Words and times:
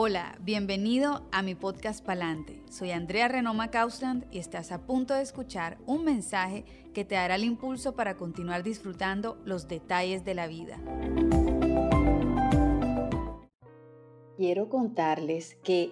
Hola, 0.00 0.38
bienvenido 0.40 1.26
a 1.32 1.42
mi 1.42 1.56
podcast 1.56 2.04
Palante. 2.04 2.62
Soy 2.70 2.92
Andrea 2.92 3.26
Renoma 3.26 3.72
Kausland 3.72 4.26
y 4.30 4.38
estás 4.38 4.70
a 4.70 4.86
punto 4.86 5.12
de 5.12 5.22
escuchar 5.22 5.76
un 5.86 6.04
mensaje 6.04 6.64
que 6.94 7.04
te 7.04 7.16
dará 7.16 7.34
el 7.34 7.42
impulso 7.42 7.96
para 7.96 8.16
continuar 8.16 8.62
disfrutando 8.62 9.38
los 9.44 9.66
detalles 9.66 10.24
de 10.24 10.34
la 10.36 10.46
vida. 10.46 10.78
Quiero 14.36 14.68
contarles 14.68 15.56
que 15.64 15.90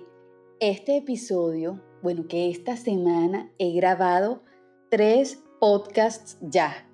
este 0.60 0.98
episodio, 0.98 1.82
bueno, 2.00 2.28
que 2.28 2.48
esta 2.48 2.76
semana 2.76 3.50
he 3.58 3.72
grabado 3.72 4.44
tres 4.88 5.42
podcasts 5.58 6.38
ya. 6.40 6.88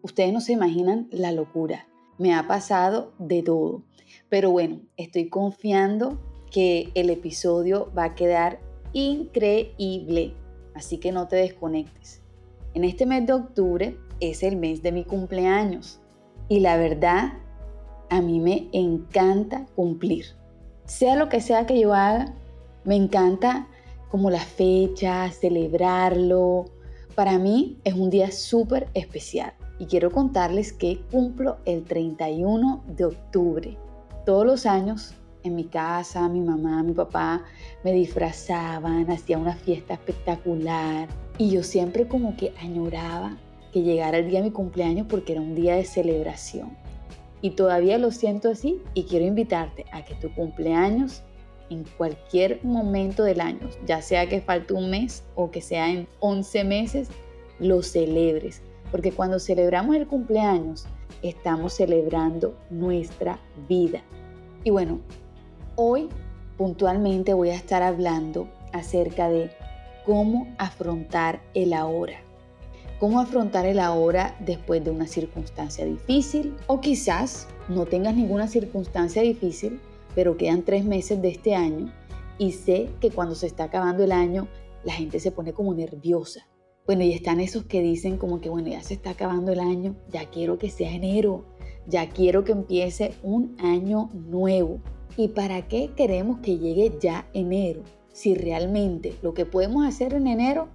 Ustedes 0.00 0.32
no 0.32 0.40
se 0.40 0.54
imaginan 0.54 1.08
la 1.10 1.30
locura. 1.30 1.86
Me 2.16 2.34
ha 2.34 2.48
pasado 2.48 3.12
de 3.18 3.42
todo. 3.42 3.84
Pero 4.30 4.50
bueno, 4.50 4.80
estoy 4.96 5.28
confiando 5.28 6.24
que 6.50 6.90
el 6.94 7.10
episodio 7.10 7.90
va 7.96 8.04
a 8.04 8.14
quedar 8.14 8.60
increíble, 8.92 10.34
así 10.74 10.98
que 10.98 11.12
no 11.12 11.28
te 11.28 11.36
desconectes. 11.36 12.22
En 12.74 12.84
este 12.84 13.06
mes 13.06 13.26
de 13.26 13.32
octubre 13.32 13.96
es 14.20 14.42
el 14.42 14.56
mes 14.56 14.82
de 14.82 14.92
mi 14.92 15.04
cumpleaños 15.04 16.00
y 16.48 16.60
la 16.60 16.76
verdad, 16.76 17.34
a 18.10 18.20
mí 18.20 18.40
me 18.40 18.68
encanta 18.72 19.66
cumplir. 19.74 20.26
Sea 20.86 21.16
lo 21.16 21.28
que 21.28 21.40
sea 21.40 21.66
que 21.66 21.78
yo 21.78 21.92
haga, 21.92 22.34
me 22.84 22.96
encanta 22.96 23.68
como 24.10 24.30
la 24.30 24.40
fecha, 24.40 25.30
celebrarlo. 25.30 26.66
Para 27.14 27.38
mí 27.38 27.78
es 27.84 27.94
un 27.94 28.10
día 28.10 28.30
súper 28.30 28.88
especial 28.94 29.52
y 29.78 29.86
quiero 29.86 30.10
contarles 30.10 30.72
que 30.72 31.00
cumplo 31.10 31.58
el 31.64 31.84
31 31.84 32.84
de 32.86 33.04
octubre. 33.04 33.76
Todos 34.24 34.46
los 34.46 34.66
años 34.66 35.14
en 35.42 35.54
mi 35.54 35.64
casa, 35.64 36.28
mi 36.28 36.40
mamá, 36.40 36.82
mi 36.82 36.92
papá 36.92 37.44
me 37.84 37.92
disfrazaban, 37.92 39.10
hacía 39.10 39.38
una 39.38 39.54
fiesta 39.54 39.94
espectacular 39.94 41.08
y 41.38 41.50
yo 41.50 41.62
siempre 41.62 42.08
como 42.08 42.36
que 42.36 42.52
añoraba 42.60 43.36
que 43.72 43.82
llegara 43.82 44.18
el 44.18 44.28
día 44.28 44.40
de 44.40 44.46
mi 44.46 44.50
cumpleaños 44.50 45.06
porque 45.08 45.32
era 45.32 45.40
un 45.40 45.54
día 45.54 45.76
de 45.76 45.84
celebración. 45.84 46.76
Y 47.40 47.50
todavía 47.50 47.98
lo 47.98 48.10
siento 48.10 48.50
así 48.50 48.80
y 48.94 49.04
quiero 49.04 49.24
invitarte 49.24 49.84
a 49.92 50.04
que 50.04 50.14
tu 50.16 50.32
cumpleaños 50.34 51.22
en 51.70 51.84
cualquier 51.96 52.64
momento 52.64 53.22
del 53.22 53.40
año, 53.40 53.68
ya 53.86 54.02
sea 54.02 54.28
que 54.28 54.40
falte 54.40 54.74
un 54.74 54.90
mes 54.90 55.22
o 55.34 55.50
que 55.50 55.60
sea 55.60 55.90
en 55.90 56.08
11 56.20 56.64
meses, 56.64 57.08
lo 57.60 57.82
celebres. 57.82 58.62
Porque 58.90 59.12
cuando 59.12 59.38
celebramos 59.38 59.94
el 59.96 60.06
cumpleaños, 60.06 60.86
estamos 61.22 61.74
celebrando 61.74 62.56
nuestra 62.70 63.38
vida. 63.68 64.02
Y 64.64 64.70
bueno, 64.70 65.00
Hoy 65.80 66.08
puntualmente 66.56 67.34
voy 67.34 67.50
a 67.50 67.54
estar 67.54 67.84
hablando 67.84 68.48
acerca 68.72 69.28
de 69.28 69.52
cómo 70.04 70.52
afrontar 70.58 71.40
el 71.54 71.72
ahora. 71.72 72.18
Cómo 72.98 73.20
afrontar 73.20 73.64
el 73.64 73.78
ahora 73.78 74.36
después 74.40 74.82
de 74.82 74.90
una 74.90 75.06
circunstancia 75.06 75.84
difícil 75.84 76.56
o 76.66 76.80
quizás 76.80 77.46
no 77.68 77.86
tengas 77.86 78.16
ninguna 78.16 78.48
circunstancia 78.48 79.22
difícil, 79.22 79.80
pero 80.16 80.36
quedan 80.36 80.64
tres 80.64 80.84
meses 80.84 81.22
de 81.22 81.28
este 81.28 81.54
año 81.54 81.92
y 82.38 82.50
sé 82.50 82.90
que 83.00 83.12
cuando 83.12 83.36
se 83.36 83.46
está 83.46 83.62
acabando 83.62 84.02
el 84.02 84.10
año 84.10 84.48
la 84.82 84.94
gente 84.94 85.20
se 85.20 85.30
pone 85.30 85.52
como 85.52 85.74
nerviosa. 85.74 86.48
Bueno, 86.86 87.04
y 87.04 87.12
están 87.12 87.38
esos 87.38 87.66
que 87.66 87.82
dicen 87.82 88.16
como 88.16 88.40
que, 88.40 88.48
bueno, 88.48 88.66
ya 88.66 88.82
se 88.82 88.94
está 88.94 89.10
acabando 89.10 89.52
el 89.52 89.60
año, 89.60 89.94
ya 90.10 90.28
quiero 90.28 90.58
que 90.58 90.70
sea 90.70 90.90
enero, 90.90 91.44
ya 91.86 92.08
quiero 92.08 92.42
que 92.42 92.50
empiece 92.50 93.14
un 93.22 93.54
año 93.60 94.10
nuevo. 94.12 94.80
¿Y 95.18 95.26
para 95.26 95.66
qué 95.66 95.90
queremos 95.96 96.38
que 96.38 96.58
llegue 96.58 96.96
ya 97.00 97.26
enero? 97.32 97.82
Si 98.12 98.36
realmente 98.36 99.16
lo 99.20 99.34
que 99.34 99.46
podemos 99.46 99.84
hacer 99.84 100.14
en 100.14 100.28
enero, 100.28 100.68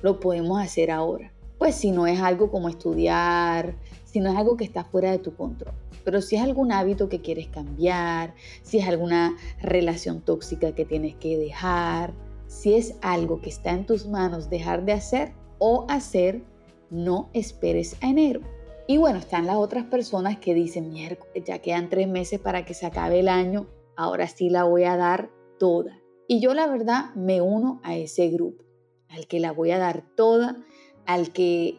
lo 0.00 0.20
podemos 0.20 0.58
hacer 0.58 0.90
ahora. 0.90 1.30
Pues 1.58 1.74
si 1.74 1.90
no 1.90 2.06
es 2.06 2.18
algo 2.18 2.50
como 2.50 2.70
estudiar, 2.70 3.74
si 4.06 4.20
no 4.20 4.30
es 4.30 4.38
algo 4.38 4.56
que 4.56 4.64
está 4.64 4.84
fuera 4.84 5.10
de 5.10 5.18
tu 5.18 5.36
control. 5.36 5.74
Pero 6.02 6.22
si 6.22 6.36
es 6.36 6.42
algún 6.42 6.72
hábito 6.72 7.10
que 7.10 7.20
quieres 7.20 7.48
cambiar, 7.48 8.32
si 8.62 8.78
es 8.78 8.88
alguna 8.88 9.36
relación 9.60 10.22
tóxica 10.22 10.74
que 10.74 10.86
tienes 10.86 11.14
que 11.16 11.36
dejar, 11.36 12.14
si 12.46 12.72
es 12.72 12.94
algo 13.02 13.42
que 13.42 13.50
está 13.50 13.72
en 13.72 13.84
tus 13.84 14.06
manos 14.06 14.48
dejar 14.48 14.86
de 14.86 14.92
hacer 14.92 15.32
o 15.58 15.84
hacer, 15.90 16.42
no 16.88 17.28
esperes 17.34 17.98
a 18.00 18.08
enero. 18.08 18.40
Y 18.86 18.96
bueno, 18.96 19.18
están 19.18 19.46
las 19.46 19.56
otras 19.56 19.84
personas 19.84 20.38
que 20.38 20.54
dicen, 20.54 20.88
miércoles, 20.88 21.44
ya 21.44 21.58
quedan 21.58 21.90
tres 21.90 22.08
meses 22.08 22.40
para 22.40 22.64
que 22.64 22.72
se 22.72 22.86
acabe 22.86 23.20
el 23.20 23.28
año 23.28 23.66
ahora 24.00 24.28
sí 24.28 24.48
la 24.48 24.64
voy 24.64 24.84
a 24.84 24.96
dar 24.96 25.30
toda. 25.58 26.00
Y 26.26 26.40
yo 26.40 26.54
la 26.54 26.66
verdad 26.66 27.14
me 27.14 27.42
uno 27.42 27.80
a 27.82 27.96
ese 27.96 28.30
grupo, 28.30 28.64
al 29.10 29.26
que 29.26 29.40
la 29.40 29.52
voy 29.52 29.72
a 29.72 29.78
dar 29.78 30.04
toda, 30.16 30.56
al 31.04 31.32
que 31.32 31.78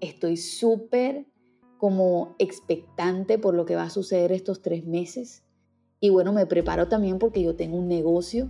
estoy 0.00 0.38
súper 0.38 1.26
como 1.76 2.34
expectante 2.38 3.38
por 3.38 3.54
lo 3.54 3.66
que 3.66 3.76
va 3.76 3.82
a 3.82 3.90
suceder 3.90 4.32
estos 4.32 4.62
tres 4.62 4.86
meses. 4.86 5.44
Y 6.00 6.08
bueno, 6.08 6.32
me 6.32 6.46
preparo 6.46 6.88
también 6.88 7.18
porque 7.18 7.42
yo 7.42 7.54
tengo 7.54 7.76
un 7.76 7.88
negocio 7.88 8.48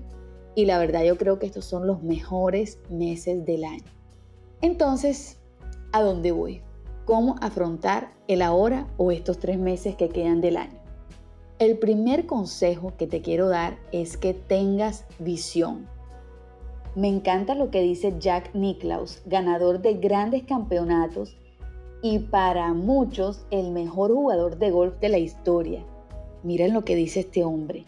y 0.55 0.67
la 0.67 0.79
verdad 0.79 1.03
yo 1.03 1.19
creo 1.19 1.41
que 1.41 1.47
estos 1.47 1.65
son 1.65 1.89
los 1.89 2.05
mejores 2.05 2.79
meses 2.89 3.45
del 3.45 3.65
año. 3.65 3.91
Entonces, 4.61 5.41
¿a 5.93 6.03
dónde 6.03 6.31
voy? 6.31 6.63
¿Cómo 7.05 7.35
afrontar 7.41 8.13
el 8.29 8.43
ahora 8.43 8.87
o 8.97 9.11
estos 9.11 9.41
tres 9.41 9.59
meses 9.59 9.97
que 9.97 10.09
quedan 10.09 10.41
del 10.41 10.57
año? 10.57 10.78
El 11.59 11.77
primer 11.77 12.27
consejo 12.27 12.93
que 12.97 13.09
te 13.09 13.21
quiero 13.21 13.49
dar 13.49 13.79
es 13.91 14.17
que 14.17 14.33
tengas 14.33 15.05
visión. 15.19 15.89
Me 16.95 17.09
encanta 17.09 17.57
lo 17.57 17.73
que 17.73 17.83
dice 17.83 18.15
Jack 18.21 18.55
Nicklaus, 18.55 19.23
ganador 19.27 19.81
de 19.83 19.95
grandes 19.95 20.45
campeonatos 20.45 21.37
y 22.01 22.21
para 22.21 22.73
muchos 22.75 23.45
el 23.51 23.73
mejor 23.73 24.13
jugador 24.13 24.59
de 24.59 24.71
golf 24.71 25.01
de 25.01 25.09
la 25.09 25.19
historia. 25.19 25.85
Miren 26.45 26.75
lo 26.75 26.85
que 26.85 26.95
dice 26.95 27.21
este 27.21 27.43
hombre. 27.43 27.87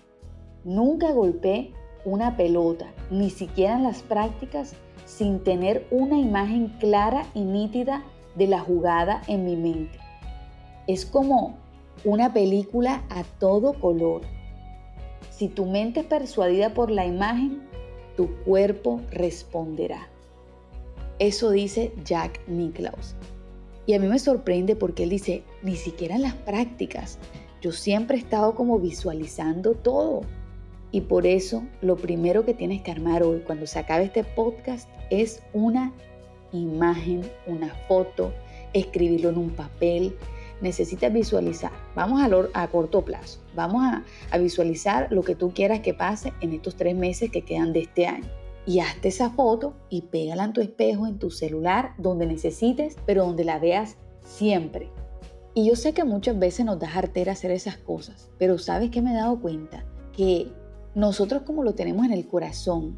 Nunca 0.64 1.12
golpeé 1.12 1.72
una 2.04 2.36
pelota, 2.36 2.92
ni 3.08 3.30
siquiera 3.30 3.76
en 3.76 3.84
las 3.84 4.02
prácticas, 4.02 4.74
sin 5.06 5.44
tener 5.44 5.86
una 5.92 6.18
imagen 6.18 6.74
clara 6.80 7.24
y 7.34 7.42
nítida 7.42 8.02
de 8.34 8.48
la 8.48 8.58
jugada 8.58 9.22
en 9.28 9.44
mi 9.44 9.54
mente. 9.54 10.00
Es 10.88 11.06
como 11.06 11.54
una 12.04 12.32
película 12.32 13.04
a 13.10 13.24
todo 13.38 13.74
color. 13.74 14.22
Si 15.30 15.48
tu 15.48 15.66
mente 15.66 16.00
es 16.00 16.06
persuadida 16.06 16.74
por 16.74 16.90
la 16.90 17.06
imagen, 17.06 17.62
tu 18.16 18.34
cuerpo 18.44 19.00
responderá. 19.10 20.08
Eso 21.18 21.50
dice 21.50 21.92
Jack 22.04 22.40
Nicklaus. 22.46 23.14
Y 23.86 23.94
a 23.94 23.98
mí 23.98 24.06
me 24.06 24.18
sorprende 24.18 24.76
porque 24.76 25.02
él 25.02 25.10
dice, 25.10 25.42
ni 25.62 25.76
siquiera 25.76 26.14
en 26.14 26.22
las 26.22 26.34
prácticas. 26.34 27.18
Yo 27.60 27.72
siempre 27.72 28.16
he 28.16 28.20
estado 28.20 28.54
como 28.54 28.78
visualizando 28.78 29.74
todo. 29.74 30.22
Y 30.92 31.02
por 31.02 31.26
eso 31.26 31.62
lo 31.82 31.96
primero 31.96 32.44
que 32.44 32.54
tienes 32.54 32.82
que 32.82 32.90
armar 32.90 33.22
hoy 33.22 33.40
cuando 33.40 33.66
se 33.66 33.78
acabe 33.78 34.04
este 34.04 34.24
podcast 34.24 34.88
es 35.10 35.42
una 35.52 35.92
imagen, 36.52 37.22
una 37.46 37.74
foto, 37.86 38.32
escribirlo 38.72 39.28
en 39.28 39.38
un 39.38 39.50
papel, 39.50 40.16
necesitas 40.60 41.12
visualizar. 41.12 41.72
Vamos 41.94 42.20
a, 42.20 42.62
a 42.62 42.68
corto 42.68 43.04
plazo. 43.04 43.40
Vamos 43.54 43.82
a, 43.84 44.04
a 44.30 44.38
visualizar 44.38 45.08
lo 45.10 45.22
que 45.22 45.34
tú 45.34 45.52
quieras 45.52 45.80
que 45.80 45.94
pase 45.94 46.32
en 46.40 46.52
estos 46.52 46.76
tres 46.76 46.94
meses 46.94 47.30
que 47.30 47.42
quedan 47.42 47.72
de 47.72 47.80
este 47.80 48.06
año. 48.06 48.28
Y 48.66 48.80
hazte 48.80 49.08
esa 49.08 49.30
foto 49.30 49.74
y 49.88 50.02
pégala 50.02 50.44
en 50.44 50.52
tu 50.52 50.60
espejo, 50.60 51.06
en 51.06 51.18
tu 51.18 51.30
celular, 51.30 51.94
donde 51.98 52.26
necesites, 52.26 52.96
pero 53.06 53.24
donde 53.24 53.44
la 53.44 53.58
veas 53.58 53.96
siempre. 54.22 54.90
Y 55.54 55.66
yo 55.66 55.74
sé 55.74 55.92
que 55.92 56.04
muchas 56.04 56.38
veces 56.38 56.64
nos 56.64 56.78
da 56.78 56.88
jartera 56.88 57.32
hacer 57.32 57.50
esas 57.50 57.76
cosas, 57.76 58.30
pero 58.38 58.58
¿sabes 58.58 58.90
qué 58.90 59.02
me 59.02 59.10
he 59.10 59.14
dado 59.14 59.40
cuenta? 59.40 59.84
Que 60.12 60.46
nosotros 60.94 61.42
como 61.42 61.64
lo 61.64 61.74
tenemos 61.74 62.06
en 62.06 62.12
el 62.12 62.28
corazón, 62.28 62.96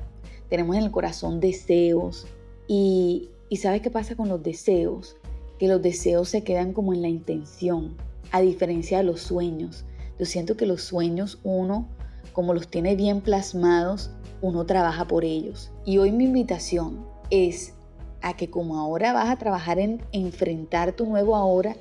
tenemos 0.50 0.76
en 0.76 0.82
el 0.82 0.90
corazón 0.90 1.40
deseos 1.40 2.26
y, 2.68 3.30
y 3.48 3.56
¿sabes 3.56 3.80
qué 3.80 3.90
pasa 3.90 4.16
con 4.16 4.28
los 4.28 4.42
deseos? 4.42 5.16
Que 5.62 5.68
los 5.68 5.80
deseos 5.80 6.28
se 6.28 6.42
quedan 6.42 6.72
como 6.72 6.92
en 6.92 7.02
la 7.02 7.08
intención, 7.08 7.96
a 8.32 8.40
diferencia 8.40 8.98
de 8.98 9.04
los 9.04 9.20
sueños. 9.20 9.84
Yo 10.18 10.26
siento 10.26 10.56
que 10.56 10.66
los 10.66 10.82
sueños 10.82 11.38
uno, 11.44 11.88
como 12.32 12.52
los 12.52 12.66
tiene 12.66 12.96
bien 12.96 13.20
plasmados, 13.20 14.10
uno 14.40 14.66
trabaja 14.66 15.06
por 15.06 15.24
ellos. 15.24 15.70
Y 15.84 15.98
hoy 15.98 16.10
mi 16.10 16.24
invitación 16.24 17.06
es 17.30 17.74
a 18.22 18.34
que 18.34 18.50
como 18.50 18.80
ahora 18.80 19.12
vas 19.12 19.30
a 19.30 19.38
trabajar 19.38 19.78
en 19.78 20.02
enfrentar 20.10 20.96
tu 20.96 21.06
nuevo 21.06 21.36
ahora, 21.36 21.76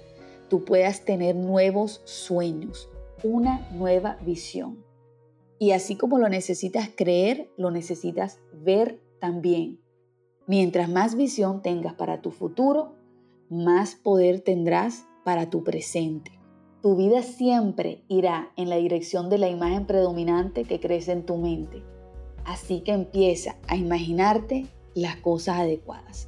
tú 0.48 0.63
puedas 0.63 1.04
tener 1.04 1.36
nuevos 1.36 2.01
sueños, 2.06 2.88
una 3.24 3.68
nueva 3.72 4.19
visión. 4.24 4.86
Y 5.57 5.72
así 5.72 5.95
como 5.95 6.19
lo 6.19 6.30
necesitas 6.30 6.88
creer, 6.95 7.50
lo 7.57 7.72
necesitas 7.72 8.42
ver 8.54 9.01
también. 9.19 9.81
Mientras 10.45 10.88
más 10.88 11.16
visión 11.16 11.63
tengas 11.63 11.95
para 11.95 12.22
tu 12.22 12.30
futuro, 12.30 13.00
más 13.51 13.95
poder 13.95 14.39
tendrás 14.39 15.06
para 15.25 15.50
tu 15.50 15.63
presente. 15.63 16.31
tu 16.81 16.95
vida 16.95 17.21
siempre 17.21 18.01
irá 18.07 18.51
en 18.56 18.69
la 18.69 18.77
dirección 18.77 19.30
de 19.30 19.38
la 19.38 19.50
imagen 19.50 19.86
predominante 19.86 20.63
que 20.63 20.80
crece 20.80 21.12
en 21.12 21.25
tu 21.25 21.38
mente. 21.38 21.83
Así 22.45 22.80
que 22.80 22.94
empieza 22.94 23.57
a 23.68 23.75
imaginarte 23.75 24.65
las 24.95 25.18
cosas 25.18 25.59
adecuadas. 25.59 26.27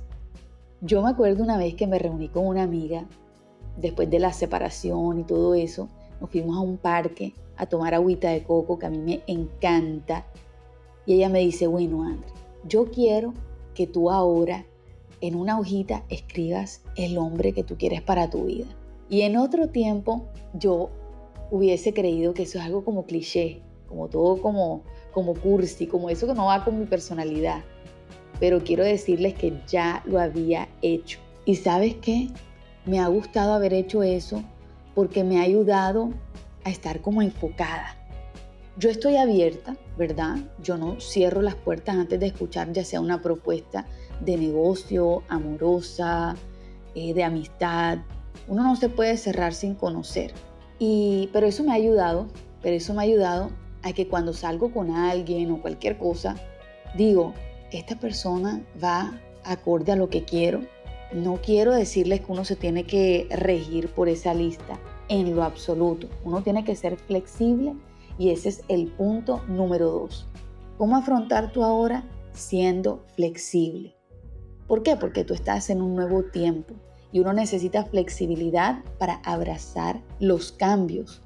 Yo 0.82 1.02
me 1.02 1.10
acuerdo 1.10 1.44
una 1.44 1.58
vez 1.58 1.74
que 1.74 1.88
me 1.88 1.98
reuní 1.98 2.28
con 2.28 2.46
una 2.46 2.64
amiga, 2.64 3.08
después 3.78 4.10
de 4.12 4.20
la 4.20 4.32
separación 4.32 5.22
y 5.22 5.24
todo 5.24 5.56
eso, 5.56 5.88
nos 6.22 6.30
fuimos 6.30 6.58
a 6.58 6.62
un 6.62 6.78
parque 6.78 7.34
a 7.56 7.66
tomar 7.66 7.96
agüita 7.96 8.30
de 8.30 8.44
coco 8.44 8.78
que 8.78 8.86
a 8.86 8.90
mí 8.92 9.00
me 9.00 9.24
encanta. 9.26 10.28
Y 11.08 11.16
ella 11.16 11.30
me 11.30 11.40
dice, 11.40 11.66
bueno, 11.68 12.04
André, 12.04 12.30
yo 12.68 12.92
quiero 12.92 13.34
que 13.74 13.88
tú 13.88 14.12
ahora 14.12 14.68
en 15.24 15.36
una 15.36 15.58
hojita 15.58 16.04
escribas 16.10 16.82
el 16.98 17.18
hombre 17.18 17.54
que 17.54 17.64
tú 17.64 17.78
quieres 17.78 18.02
para 18.02 18.30
tu 18.30 18.44
vida. 18.44 18.66
Y 19.10 19.22
en 19.22 19.38
otro 19.38 19.70
tiempo 19.70 20.26
yo 20.54 20.90
hubiese 21.50 21.94
creído 21.94 22.34
que 22.34 22.44
eso 22.44 22.60
es 22.60 22.66
algo 22.66 22.84
como 22.84 23.06
cliché, 23.06 23.62
como 23.88 24.10
todo 24.10 24.42
como, 24.42 24.84
como 25.14 25.34
cursi, 25.34 25.88
como 25.88 26.10
eso 26.10 26.28
que 26.28 26.34
no 26.34 26.48
va 26.48 26.66
con 26.66 26.78
mi 26.78 26.86
personalidad. 26.86 27.64
Pero 28.42 28.66
quiero 28.66 28.84
decirles 28.84 29.34
que 29.36 29.62
ya 29.66 30.04
lo 30.06 30.20
había 30.20 30.68
hecho. 30.82 31.20
¿Y 31.46 31.56
sabes 31.56 31.96
qué? 32.02 32.28
Me 32.86 33.00
ha 33.00 33.08
gustado 33.08 33.54
haber 33.54 33.74
hecho 33.74 34.04
eso 34.04 34.44
porque 34.94 35.24
me 35.24 35.40
ha 35.40 35.44
ayudado 35.44 36.10
a 36.66 36.70
estar 36.70 37.00
como 37.00 37.22
enfocada. 37.22 37.96
Yo 38.76 38.90
estoy 38.90 39.16
abierta, 39.16 39.78
¿verdad? 39.98 40.40
Yo 40.62 40.78
no 40.78 41.00
cierro 41.00 41.42
las 41.42 41.56
puertas 41.56 41.96
antes 41.96 42.20
de 42.20 42.26
escuchar 42.26 42.74
ya 42.74 42.84
sea 42.84 43.00
una 43.00 43.22
propuesta 43.22 43.86
de 44.24 44.38
negocio, 44.38 45.24
amorosa, 45.28 46.36
eh, 46.96 47.14
de 47.14 47.24
amistad. 47.24 48.00
Uno 48.48 48.64
no 48.64 48.76
se 48.76 48.90
puede 48.90 49.18
cerrar 49.18 49.54
sin 49.54 49.76
conocer. 49.76 50.34
Y, 50.80 51.30
pero 51.34 51.48
eso 51.48 51.64
me 51.64 51.72
ha 51.72 51.76
ayudado, 51.76 52.28
pero 52.62 52.76
eso 52.76 52.94
me 52.94 53.02
ha 53.02 53.06
ayudado 53.06 53.50
a 53.84 53.94
que 53.94 54.08
cuando 54.08 54.34
salgo 54.34 54.72
con 54.72 54.92
alguien 54.92 55.52
o 55.52 55.62
cualquier 55.62 55.98
cosa, 55.98 56.36
digo, 56.96 57.34
esta 57.72 57.96
persona 57.96 58.62
va 58.84 59.20
acorde 59.44 59.92
a 59.92 59.96
lo 59.96 60.10
que 60.10 60.24
quiero. 60.24 60.62
No 61.14 61.40
quiero 61.44 61.74
decirles 61.74 62.22
que 62.22 62.32
uno 62.32 62.46
se 62.46 62.56
tiene 62.56 62.86
que 62.86 63.28
regir 63.30 63.90
por 63.90 64.10
esa 64.10 64.34
lista 64.34 64.80
en 65.10 65.36
lo 65.36 65.44
absoluto. 65.44 66.08
Uno 66.24 66.42
tiene 66.42 66.64
que 66.64 66.76
ser 66.76 66.98
flexible 66.98 67.76
y 68.18 68.30
ese 68.30 68.50
es 68.50 68.64
el 68.68 68.88
punto 68.88 69.42
número 69.48 69.92
dos. 69.92 70.28
¿Cómo 70.78 70.98
afrontar 70.98 71.52
tú 71.52 71.64
ahora 71.64 72.04
siendo 72.34 73.06
flexible? 73.16 73.96
¿Por 74.68 74.84
qué? 74.84 74.96
Porque 74.96 75.24
tú 75.24 75.34
estás 75.34 75.70
en 75.70 75.82
un 75.82 75.96
nuevo 75.96 76.24
tiempo 76.24 76.74
y 77.12 77.20
uno 77.20 77.34
necesita 77.34 77.86
flexibilidad 77.86 78.84
para 78.98 79.16
abrazar 79.24 80.02
los 80.20 80.52
cambios. 80.52 81.22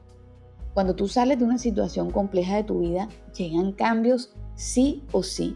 Cuando 0.74 0.96
tú 0.96 1.08
sales 1.08 1.40
de 1.40 1.46
una 1.46 1.58
situación 1.58 2.12
compleja 2.12 2.56
de 2.56 2.64
tu 2.64 2.80
vida, 2.80 3.10
llegan 3.36 3.72
cambios 3.72 4.34
sí 4.56 5.04
o 5.12 5.24
sí. 5.24 5.56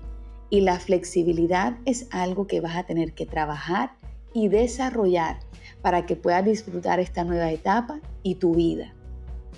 Y 0.50 0.62
la 0.62 0.80
flexibilidad 0.80 1.78
es 1.86 2.08
algo 2.12 2.48
que 2.48 2.62
vas 2.62 2.76
a 2.76 2.84
tener 2.84 3.14
que 3.14 3.26
trabajar 3.26 3.92
y 4.34 4.48
desarrollar 4.48 5.40
para 5.82 6.06
que 6.06 6.16
puedas 6.16 6.46
disfrutar 6.46 7.00
esta 7.00 7.24
nueva 7.24 7.52
etapa 7.52 8.00
y 8.24 8.36
tu 8.36 8.56
vida. 8.56 8.94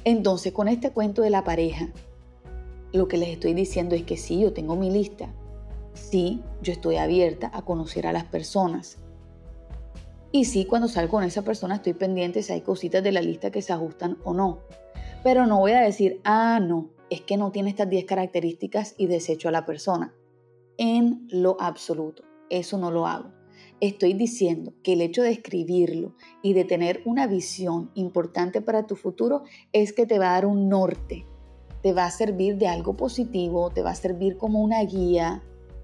Entonces, 0.05 0.53
con 0.53 0.67
este 0.67 0.91
cuento 0.91 1.21
de 1.21 1.29
la 1.29 1.43
pareja, 1.43 1.89
lo 2.91 3.07
que 3.07 3.17
les 3.17 3.29
estoy 3.29 3.53
diciendo 3.53 3.95
es 3.95 4.03
que 4.03 4.17
sí, 4.17 4.39
yo 4.39 4.53
tengo 4.53 4.75
mi 4.75 4.91
lista. 4.91 5.33
Sí, 5.93 6.41
yo 6.61 6.73
estoy 6.73 6.97
abierta 6.97 7.51
a 7.53 7.63
conocer 7.63 8.07
a 8.07 8.13
las 8.13 8.25
personas. 8.25 8.97
Y 10.31 10.45
sí, 10.45 10.65
cuando 10.65 10.87
salgo 10.87 11.11
con 11.11 11.23
esa 11.23 11.43
persona 11.43 11.75
estoy 11.75 11.93
pendiente 11.93 12.41
si 12.41 12.53
hay 12.53 12.61
cositas 12.61 13.03
de 13.03 13.11
la 13.11 13.21
lista 13.21 13.51
que 13.51 13.61
se 13.61 13.71
ajustan 13.71 14.17
o 14.23 14.33
no. 14.33 14.59
Pero 15.23 15.45
no 15.45 15.59
voy 15.59 15.73
a 15.73 15.81
decir, 15.81 16.19
ah, 16.23 16.59
no, 16.59 16.89
es 17.09 17.21
que 17.21 17.37
no 17.37 17.51
tiene 17.51 17.69
estas 17.69 17.89
10 17.89 18.05
características 18.05 18.95
y 18.97 19.05
desecho 19.05 19.47
a 19.47 19.51
la 19.51 19.65
persona. 19.65 20.13
En 20.77 21.27
lo 21.29 21.55
absoluto, 21.61 22.23
eso 22.49 22.79
no 22.79 22.89
lo 22.89 23.05
hago. 23.05 23.29
Estoy 23.79 24.13
diciendo 24.13 24.73
que 24.81 24.93
el 24.93 25.01
hecho 25.01 25.21
de 25.21 25.31
escribirlo 25.31 26.15
y 26.41 26.53
de 26.53 26.65
tener 26.65 27.01
una 27.05 27.27
visión 27.27 27.91
importante 27.93 28.61
para 28.61 28.87
tu 28.87 28.95
futuro 28.95 29.43
es 29.71 29.93
que 29.93 30.07
te 30.07 30.17
va 30.17 30.29
a 30.29 30.33
dar 30.33 30.45
un 30.47 30.69
norte, 30.69 31.27
te 31.83 31.93
va 31.93 32.05
a 32.05 32.11
servir 32.11 32.57
de 32.57 32.67
algo 32.67 32.95
positivo, 32.95 33.69
te 33.69 33.83
va 33.83 33.91
a 33.91 33.95
servir 33.95 34.37
como 34.37 34.61
una 34.61 34.81
guía 34.83 35.43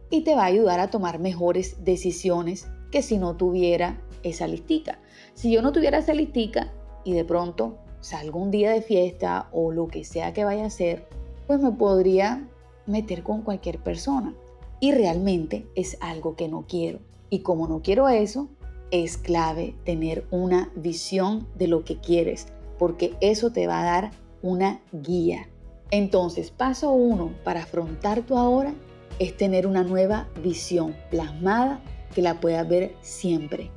y 0.09 0.21
te 0.21 0.35
va 0.35 0.43
a 0.43 0.47
ayudar 0.47 0.79
a 0.79 0.89
tomar 0.89 1.19
mejores 1.19 1.83
decisiones 1.83 2.67
que 2.91 3.01
si 3.01 3.17
no 3.17 3.35
tuviera 3.35 4.01
esa 4.23 4.47
listica. 4.47 4.99
Si 5.33 5.51
yo 5.51 5.61
no 5.61 5.71
tuviera 5.71 5.99
esa 5.99 6.13
listica 6.13 6.73
y 7.03 7.13
de 7.13 7.23
pronto 7.23 7.77
salgo 8.01 8.39
un 8.39 8.51
día 8.51 8.71
de 8.71 8.81
fiesta 8.81 9.49
o 9.51 9.71
lo 9.71 9.87
que 9.87 10.03
sea 10.03 10.33
que 10.33 10.45
vaya 10.45 10.63
a 10.63 10.67
hacer, 10.67 11.07
pues 11.47 11.59
me 11.59 11.71
podría 11.71 12.47
meter 12.85 13.23
con 13.23 13.41
cualquier 13.41 13.79
persona. 13.79 14.33
Y 14.79 14.91
realmente 14.93 15.67
es 15.75 15.97
algo 15.99 16.35
que 16.35 16.47
no 16.47 16.65
quiero. 16.67 16.99
Y 17.29 17.39
como 17.39 17.67
no 17.67 17.81
quiero 17.81 18.07
eso, 18.09 18.49
es 18.91 19.17
clave 19.17 19.75
tener 19.83 20.25
una 20.31 20.71
visión 20.75 21.47
de 21.55 21.67
lo 21.67 21.83
que 21.83 21.97
quieres, 21.97 22.47
porque 22.79 23.13
eso 23.21 23.51
te 23.51 23.67
va 23.67 23.81
a 23.81 23.85
dar 23.85 24.11
una 24.41 24.81
guía. 24.91 25.47
Entonces, 25.91 26.49
paso 26.49 26.91
uno 26.91 27.33
para 27.43 27.63
afrontar 27.63 28.21
tu 28.21 28.37
ahora 28.37 28.73
es 29.19 29.37
tener 29.37 29.67
una 29.67 29.83
nueva 29.83 30.27
visión 30.41 30.95
plasmada 31.11 31.81
que 32.15 32.21
la 32.21 32.39
puedas 32.39 32.67
ver 32.67 32.95
siempre, 33.01 33.69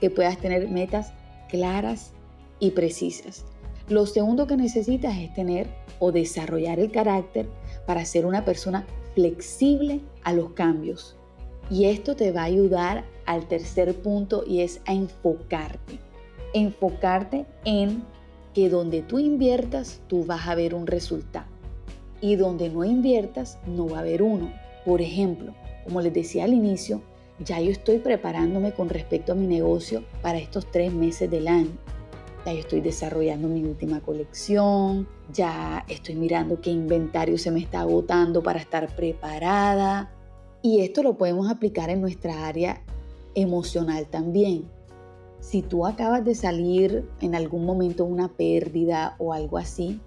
que 0.00 0.10
puedas 0.10 0.38
tener 0.38 0.68
metas 0.68 1.12
claras 1.48 2.12
y 2.58 2.70
precisas. 2.72 3.44
Lo 3.88 4.06
segundo 4.06 4.46
que 4.46 4.56
necesitas 4.56 5.16
es 5.18 5.32
tener 5.34 5.68
o 6.00 6.10
desarrollar 6.10 6.80
el 6.80 6.90
carácter 6.90 7.48
para 7.86 8.04
ser 8.04 8.26
una 8.26 8.44
persona 8.44 8.84
flexible 9.14 10.00
a 10.24 10.32
los 10.32 10.50
cambios, 10.50 11.16
y 11.70 11.86
esto 11.86 12.14
te 12.14 12.32
va 12.32 12.42
a 12.42 12.44
ayudar 12.44 13.04
al 13.24 13.48
tercer 13.48 13.94
punto 13.96 14.44
y 14.46 14.60
es 14.60 14.80
a 14.86 14.92
enfocarte. 14.92 15.98
Enfocarte 16.54 17.44
en 17.64 18.04
que 18.54 18.70
donde 18.70 19.02
tú 19.02 19.18
inviertas, 19.18 20.00
tú 20.06 20.24
vas 20.24 20.46
a 20.46 20.54
ver 20.54 20.74
un 20.74 20.86
resultado. 20.86 21.46
Y 22.20 22.36
donde 22.36 22.70
no 22.70 22.84
inviertas, 22.84 23.58
no 23.66 23.88
va 23.88 23.98
a 23.98 24.00
haber 24.00 24.22
uno. 24.22 24.52
Por 24.86 25.02
ejemplo, 25.02 25.52
como 25.82 26.00
les 26.00 26.14
decía 26.14 26.44
al 26.44 26.54
inicio, 26.54 27.02
ya 27.40 27.60
yo 27.60 27.72
estoy 27.72 27.98
preparándome 27.98 28.72
con 28.72 28.88
respecto 28.88 29.32
a 29.32 29.34
mi 29.34 29.48
negocio 29.48 30.04
para 30.22 30.38
estos 30.38 30.70
tres 30.70 30.92
meses 30.92 31.28
del 31.28 31.48
año. 31.48 31.72
Ya 32.46 32.52
yo 32.52 32.60
estoy 32.60 32.80
desarrollando 32.80 33.48
mi 33.48 33.64
última 33.64 34.00
colección, 34.00 35.08
ya 35.32 35.84
estoy 35.88 36.14
mirando 36.14 36.60
qué 36.60 36.70
inventario 36.70 37.36
se 37.36 37.50
me 37.50 37.58
está 37.58 37.80
agotando 37.80 38.44
para 38.44 38.60
estar 38.60 38.94
preparada, 38.94 40.12
y 40.62 40.82
esto 40.82 41.02
lo 41.02 41.16
podemos 41.16 41.50
aplicar 41.50 41.90
en 41.90 42.00
nuestra 42.00 42.46
área 42.46 42.80
emocional 43.34 44.06
también. 44.06 44.66
Si 45.40 45.62
tú 45.62 45.84
acabas 45.84 46.24
de 46.24 46.36
salir 46.36 47.08
en 47.20 47.34
algún 47.34 47.66
momento 47.66 48.04
una 48.04 48.28
pérdida 48.28 49.16
o 49.18 49.32
algo 49.32 49.58
así, 49.58 50.00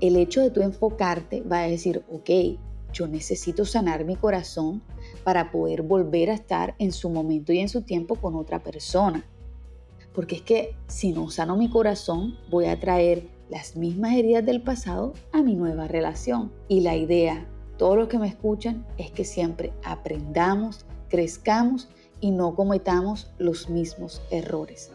el 0.00 0.16
hecho 0.16 0.42
de 0.42 0.50
tú 0.50 0.60
enfocarte 0.60 1.40
va 1.40 1.60
a 1.60 1.68
decir, 1.68 2.04
ok, 2.12 2.58
yo 2.92 3.08
necesito 3.08 3.64
sanar 3.64 4.04
mi 4.04 4.16
corazón 4.16 4.82
para 5.24 5.50
poder 5.50 5.82
volver 5.82 6.30
a 6.30 6.34
estar 6.34 6.74
en 6.78 6.92
su 6.92 7.10
momento 7.10 7.52
y 7.52 7.58
en 7.58 7.68
su 7.68 7.82
tiempo 7.82 8.16
con 8.16 8.34
otra 8.34 8.62
persona. 8.62 9.24
Porque 10.14 10.36
es 10.36 10.42
que 10.42 10.76
si 10.88 11.12
no 11.12 11.30
sano 11.30 11.56
mi 11.56 11.70
corazón, 11.70 12.36
voy 12.50 12.66
a 12.66 12.78
traer 12.78 13.28
las 13.48 13.76
mismas 13.76 14.14
heridas 14.14 14.44
del 14.44 14.62
pasado 14.62 15.14
a 15.32 15.42
mi 15.42 15.54
nueva 15.54 15.88
relación. 15.88 16.52
Y 16.68 16.80
la 16.80 16.96
idea 16.96 17.46
todos 17.78 17.96
los 17.96 18.08
que 18.08 18.18
me 18.18 18.28
escuchan 18.28 18.86
es 18.98 19.10
que 19.10 19.24
siempre 19.24 19.72
aprendamos, 19.84 20.84
crezcamos 21.08 21.88
y 22.20 22.30
no 22.30 22.54
cometamos 22.54 23.32
los 23.38 23.68
mismos 23.68 24.22
errores. 24.30 24.92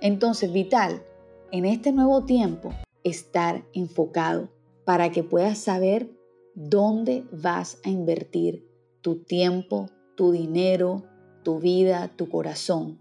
Entonces, 0.00 0.52
vital, 0.52 1.02
en 1.50 1.64
este 1.64 1.92
nuevo 1.92 2.24
tiempo, 2.24 2.72
estar 3.02 3.64
enfocado 3.72 4.48
para 4.84 5.10
que 5.10 5.24
puedas 5.24 5.58
saber 5.58 6.10
dónde 6.58 7.24
vas 7.30 7.78
a 7.84 7.88
invertir 7.88 8.66
tu 9.00 9.22
tiempo, 9.22 9.90
tu 10.16 10.32
dinero, 10.32 11.04
tu 11.44 11.60
vida, 11.60 12.10
tu 12.16 12.28
corazón. 12.28 12.98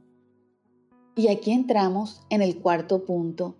Y 1.16 1.30
aquí 1.30 1.52
entramos 1.52 2.22
en 2.30 2.44
el 2.44 2.60
cuarto 2.60 3.04
punto 3.04 3.56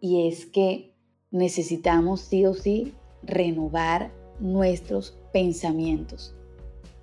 y 0.00 0.26
es 0.26 0.46
que 0.46 0.94
necesitamos 1.30 2.22
sí 2.22 2.46
o 2.46 2.54
sí 2.54 2.94
renovar 3.22 4.10
nuestros 4.40 5.18
pensamientos. 5.34 6.34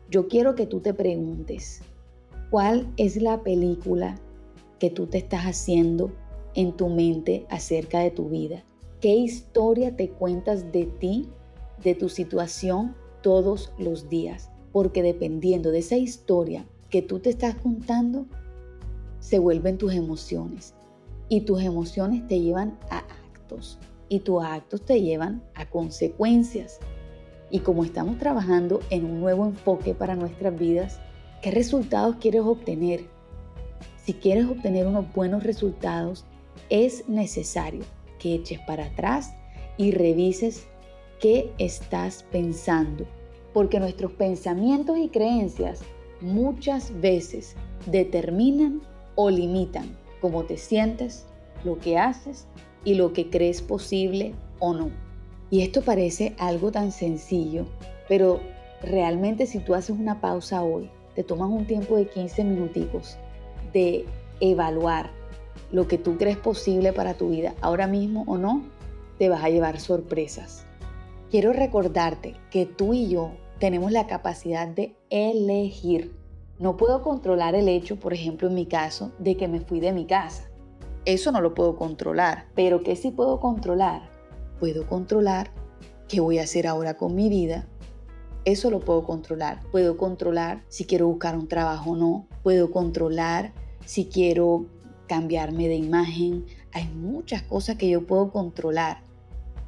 Yo 0.10 0.28
quiero 0.28 0.56
que 0.56 0.66
tú 0.66 0.80
te 0.80 0.96
preguntes, 0.96 1.84
¿cuál 2.50 2.92
es 2.98 3.22
la 3.22 3.44
película 3.44 4.20
que 4.80 4.90
tú 4.90 5.06
te 5.06 5.20
estás 5.20 5.44
haciendo 5.44 6.12
en 6.56 6.76
tu 6.76 6.90
mente 6.90 7.46
acerca 7.52 8.00
de 8.00 8.10
tu 8.10 8.30
vida? 8.30 8.64
¿Qué 9.02 9.14
historia 9.14 9.96
te 9.96 10.10
cuentas 10.10 10.72
de 10.72 10.86
ti, 10.86 11.30
de 11.84 11.96
tu 11.96 12.10
situación 12.10 12.96
todos 13.22 13.74
los 13.78 14.10
días? 14.10 14.52
Porque 14.72 15.04
dependiendo 15.04 15.72
de 15.72 15.80
esa 15.80 15.98
historia 15.98 16.66
que 16.90 17.02
tú 17.02 17.20
te 17.20 17.30
estás 17.30 17.56
contando, 17.56 18.26
se 19.20 19.40
vuelven 19.40 19.78
tus 19.78 19.94
emociones. 19.94 20.74
Y 21.28 21.42
tus 21.42 21.62
emociones 21.62 22.28
te 22.28 22.40
llevan 22.40 22.80
a 22.90 23.00
actos 23.00 23.78
y 24.10 24.22
tus 24.22 24.44
actos 24.44 24.82
te 24.82 25.02
llevan 25.02 25.44
a 25.54 25.70
consecuencias. 25.70 26.80
Y 27.52 27.60
como 27.60 27.84
estamos 27.84 28.18
trabajando 28.18 28.80
en 28.90 29.06
un 29.06 29.20
nuevo 29.20 29.46
enfoque 29.46 29.94
para 29.94 30.16
nuestras 30.16 30.58
vidas, 30.58 31.00
¿qué 31.42 31.52
resultados 31.52 32.16
quieres 32.20 32.42
obtener? 32.42 33.06
Si 34.04 34.14
quieres 34.14 34.46
obtener 34.46 34.88
unos 34.88 35.12
buenos 35.14 35.44
resultados, 35.44 36.26
es 36.70 37.08
necesario 37.08 37.84
que 38.18 38.36
eches 38.36 38.60
para 38.68 38.86
atrás 38.86 39.34
y 39.78 39.92
revises 39.92 40.68
qué 41.20 41.52
estás 41.58 42.24
pensando, 42.32 43.06
porque 43.54 43.80
nuestros 43.80 44.12
pensamientos 44.14 44.98
y 44.98 45.10
creencias 45.10 45.82
muchas 46.22 47.00
veces 47.00 47.56
determinan 47.86 48.82
o 49.16 49.30
limitan 49.30 49.98
cómo 50.22 50.44
te 50.44 50.58
sientes, 50.58 51.26
lo 51.64 51.78
que 51.78 51.98
haces 51.98 52.48
y 52.86 52.96
lo 52.96 53.14
que 53.14 53.30
crees 53.30 53.62
posible 53.62 54.34
o 54.60 54.74
no. 54.74 54.92
Y 55.50 55.62
esto 55.62 55.82
parece 55.82 56.36
algo 56.38 56.72
tan 56.72 56.92
sencillo, 56.92 57.66
pero 58.08 58.40
realmente 58.82 59.46
si 59.46 59.60
tú 59.60 59.74
haces 59.74 59.98
una 59.98 60.22
pausa 60.22 60.64
hoy, 60.64 60.90
te 61.16 61.24
tomas 61.24 61.50
un 61.50 61.66
tiempo 61.66 61.98
de 61.98 62.08
15 62.08 62.44
minuticos 62.44 63.18
de 63.74 64.06
evaluar 64.40 65.10
lo 65.72 65.88
que 65.88 65.98
tú 65.98 66.18
crees 66.18 66.38
posible 66.38 66.94
para 66.94 67.16
tu 67.16 67.30
vida 67.30 67.56
ahora 67.62 67.88
mismo 67.88 68.24
o 68.28 68.38
no, 68.38 68.64
te 69.18 69.28
vas 69.28 69.44
a 69.44 69.50
llevar 69.50 69.80
sorpresas. 69.80 70.69
Quiero 71.30 71.54
recordarte 71.54 72.34
que 72.50 72.66
tú 72.66 72.96
y 72.96 73.08
yo 73.08 73.34
tenemos 73.60 73.92
la 73.92 74.08
capacidad 74.08 74.68
de 74.68 74.96
elegir. 75.12 76.16
No 76.58 76.76
puedo 76.76 77.04
controlar 77.04 77.54
el 77.54 77.70
hecho, 77.70 78.00
por 78.00 78.16
ejemplo, 78.16 78.48
en 78.48 78.56
mi 78.56 78.66
caso, 78.66 79.12
de 79.20 79.38
que 79.38 79.48
me 79.48 79.60
fui 79.60 79.80
de 79.80 79.92
mi 79.92 80.06
casa. 80.06 80.50
Eso 81.06 81.32
no 81.32 81.40
lo 81.40 81.54
puedo 81.54 81.76
controlar. 81.76 82.48
Pero 82.56 82.82
¿qué 82.82 82.96
sí 82.96 83.12
puedo 83.12 83.40
controlar? 83.40 84.10
Puedo 84.60 84.88
controlar 84.88 85.52
qué 86.08 86.20
voy 86.20 86.40
a 86.40 86.44
hacer 86.44 86.66
ahora 86.66 86.98
con 86.98 87.14
mi 87.14 87.30
vida. 87.30 87.68
Eso 88.44 88.72
lo 88.72 88.80
puedo 88.80 89.04
controlar. 89.04 89.60
Puedo 89.72 89.98
controlar 89.98 90.64
si 90.68 90.86
quiero 90.86 91.08
buscar 91.08 91.38
un 91.38 91.48
trabajo 91.48 91.92
o 91.92 91.96
no. 91.96 92.28
Puedo 92.42 92.72
controlar 92.72 93.54
si 93.86 94.06
quiero 94.06 94.66
cambiarme 95.06 95.68
de 95.68 95.76
imagen. 95.76 96.48
Hay 96.72 96.88
muchas 96.88 97.44
cosas 97.44 97.76
que 97.76 97.88
yo 97.88 98.08
puedo 98.08 98.32
controlar. 98.32 99.04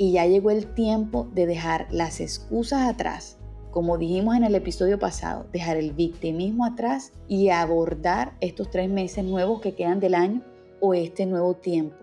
Y 0.01 0.13
ya 0.13 0.25
llegó 0.25 0.49
el 0.49 0.65
tiempo 0.65 1.29
de 1.31 1.45
dejar 1.45 1.85
las 1.91 2.21
excusas 2.21 2.89
atrás. 2.89 3.37
Como 3.69 3.99
dijimos 3.99 4.35
en 4.35 4.43
el 4.43 4.55
episodio 4.55 4.97
pasado, 4.97 5.45
dejar 5.53 5.77
el 5.77 5.91
victimismo 5.91 6.65
atrás 6.65 7.13
y 7.27 7.49
abordar 7.49 8.35
estos 8.41 8.71
tres 8.71 8.89
meses 8.89 9.23
nuevos 9.23 9.61
que 9.61 9.75
quedan 9.75 9.99
del 9.99 10.15
año 10.15 10.41
o 10.79 10.95
este 10.95 11.27
nuevo 11.27 11.53
tiempo. 11.53 11.97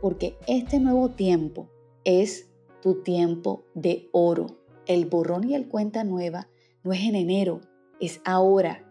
Porque 0.00 0.36
este 0.48 0.80
nuevo 0.80 1.10
tiempo 1.10 1.68
es 2.02 2.48
tu 2.82 3.04
tiempo 3.04 3.62
de 3.74 4.08
oro. 4.10 4.58
El 4.86 5.06
borrón 5.06 5.48
y 5.48 5.54
el 5.54 5.68
cuenta 5.68 6.02
nueva 6.02 6.48
no 6.82 6.92
es 6.92 7.04
en 7.04 7.14
enero, 7.14 7.60
es 8.00 8.20
ahora. 8.24 8.84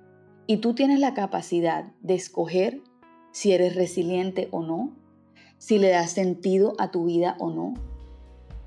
Y 0.48 0.60
tú 0.60 0.74
tienes 0.74 1.02
la 1.02 1.14
capacidad 1.14 1.92
de 2.00 2.14
escoger 2.14 2.82
si 3.34 3.52
eres 3.52 3.76
resiliente 3.76 4.48
o 4.52 4.64
no, 4.64 4.96
si 5.58 5.80
le 5.80 5.90
das 5.90 6.12
sentido 6.12 6.76
a 6.78 6.92
tu 6.92 7.04
vida 7.04 7.36
o 7.40 7.52
no, 7.52 7.74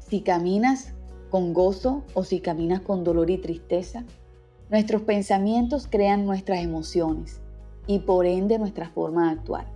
si 0.09 0.21
caminas 0.21 0.93
con 1.31 1.53
gozo 1.53 2.05
o 2.15 2.23
si 2.23 2.41
caminas 2.41 2.81
con 2.81 3.05
dolor 3.05 3.31
y 3.31 3.39
tristeza. 3.39 4.05
Nuestros 4.71 5.03
pensamientos 5.03 5.87
crean 5.89 6.27
nuestras 6.27 6.61
emociones 6.63 7.41
y 7.87 8.01
por 8.01 8.27
ende 8.27 8.59
nuestra 8.59 8.89
forma 8.89 9.27
de 9.27 9.39
actuar. 9.39 9.67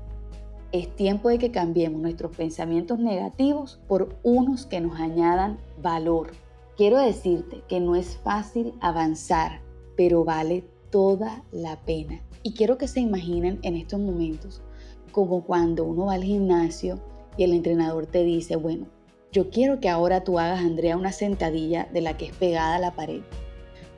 Es 0.72 0.94
tiempo 0.94 1.28
de 1.28 1.38
que 1.38 1.50
cambiemos 1.50 2.00
nuestros 2.00 2.34
pensamientos 2.36 2.98
negativos 2.98 3.80
por 3.88 4.16
unos 4.22 4.66
que 4.66 4.80
nos 4.80 5.00
añadan 5.00 5.58
valor. 5.82 6.30
Quiero 6.76 6.98
decirte 6.98 7.62
que 7.68 7.80
no 7.80 7.96
es 7.96 8.16
fácil 8.16 8.72
avanzar, 8.80 9.60
pero 9.96 10.24
vale 10.24 10.64
toda 10.90 11.42
la 11.50 11.76
pena. 11.80 12.20
Y 12.42 12.54
quiero 12.54 12.78
que 12.78 12.88
se 12.88 13.00
imaginen 13.00 13.58
en 13.62 13.76
estos 13.76 14.00
momentos 14.00 14.62
como 15.10 15.42
cuando 15.42 15.84
uno 15.84 16.06
va 16.06 16.14
al 16.14 16.22
gimnasio 16.22 17.00
y 17.36 17.42
el 17.44 17.52
entrenador 17.52 18.06
te 18.06 18.22
dice, 18.22 18.56
bueno, 18.56 18.86
yo 19.32 19.50
quiero 19.50 19.78
que 19.78 19.88
ahora 19.88 20.24
tú 20.24 20.38
hagas, 20.40 20.60
Andrea, 20.60 20.96
una 20.96 21.12
sentadilla 21.12 21.88
de 21.92 22.00
la 22.00 22.16
que 22.16 22.26
es 22.26 22.32
pegada 22.32 22.76
a 22.76 22.80
la 22.80 22.94
pared. 22.96 23.20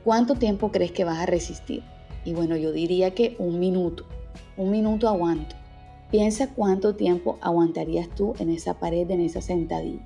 ¿Cuánto 0.03 0.35
tiempo 0.35 0.71
crees 0.71 0.91
que 0.91 1.05
vas 1.05 1.19
a 1.19 1.25
resistir? 1.25 1.83
Y 2.23 2.33
bueno, 2.33 2.55
yo 2.55 2.71
diría 2.71 3.15
que 3.15 3.35
un 3.39 3.59
minuto. 3.59 4.05
Un 4.57 4.69
minuto 4.69 5.07
aguanto. 5.07 5.55
Piensa 6.11 6.53
cuánto 6.53 6.95
tiempo 6.95 7.39
aguantarías 7.41 8.09
tú 8.09 8.35
en 8.37 8.51
esa 8.51 8.79
pared, 8.79 9.09
en 9.09 9.21
esa 9.21 9.41
sentadilla. 9.41 10.05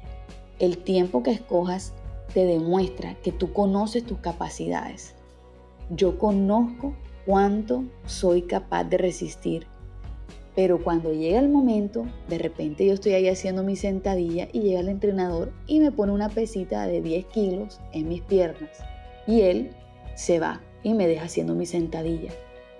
El 0.60 0.78
tiempo 0.78 1.24
que 1.24 1.32
escojas 1.32 1.94
te 2.34 2.46
demuestra 2.46 3.16
que 3.16 3.34
tú 3.34 3.52
conoces 3.52 4.06
tus 4.06 4.20
capacidades. 4.20 5.14
Yo 5.90 6.18
conozco 6.18 6.94
cuánto 7.26 7.84
soy 8.06 8.44
capaz 8.44 8.86
de 8.86 8.98
resistir 8.98 9.68
pero 10.58 10.84
cuando 10.84 11.14
llega 11.14 11.38
el 11.38 11.50
momento, 11.50 12.08
de 12.28 12.40
repente 12.40 12.84
yo 12.84 12.94
estoy 12.94 13.14
ahí 13.14 13.28
haciendo 13.28 13.62
mi 13.62 13.76
sentadilla 13.76 14.48
y 14.52 14.62
llega 14.62 14.80
el 14.80 14.90
entrenador 14.90 15.54
y 15.68 15.80
me 15.80 15.92
pone 15.92 16.14
una 16.14 16.30
pesita 16.30 16.88
de 16.88 17.00
10 17.00 17.28
kilos 17.28 17.80
en 17.94 18.10
mis 18.10 18.24
piernas. 18.24 18.72
Y 19.28 19.42
él 19.42 19.70
se 20.16 20.40
va 20.40 20.64
y 20.82 20.96
me 20.96 21.08
deja 21.08 21.26
haciendo 21.26 21.54
mi 21.54 21.68
sentadilla. 21.68 22.32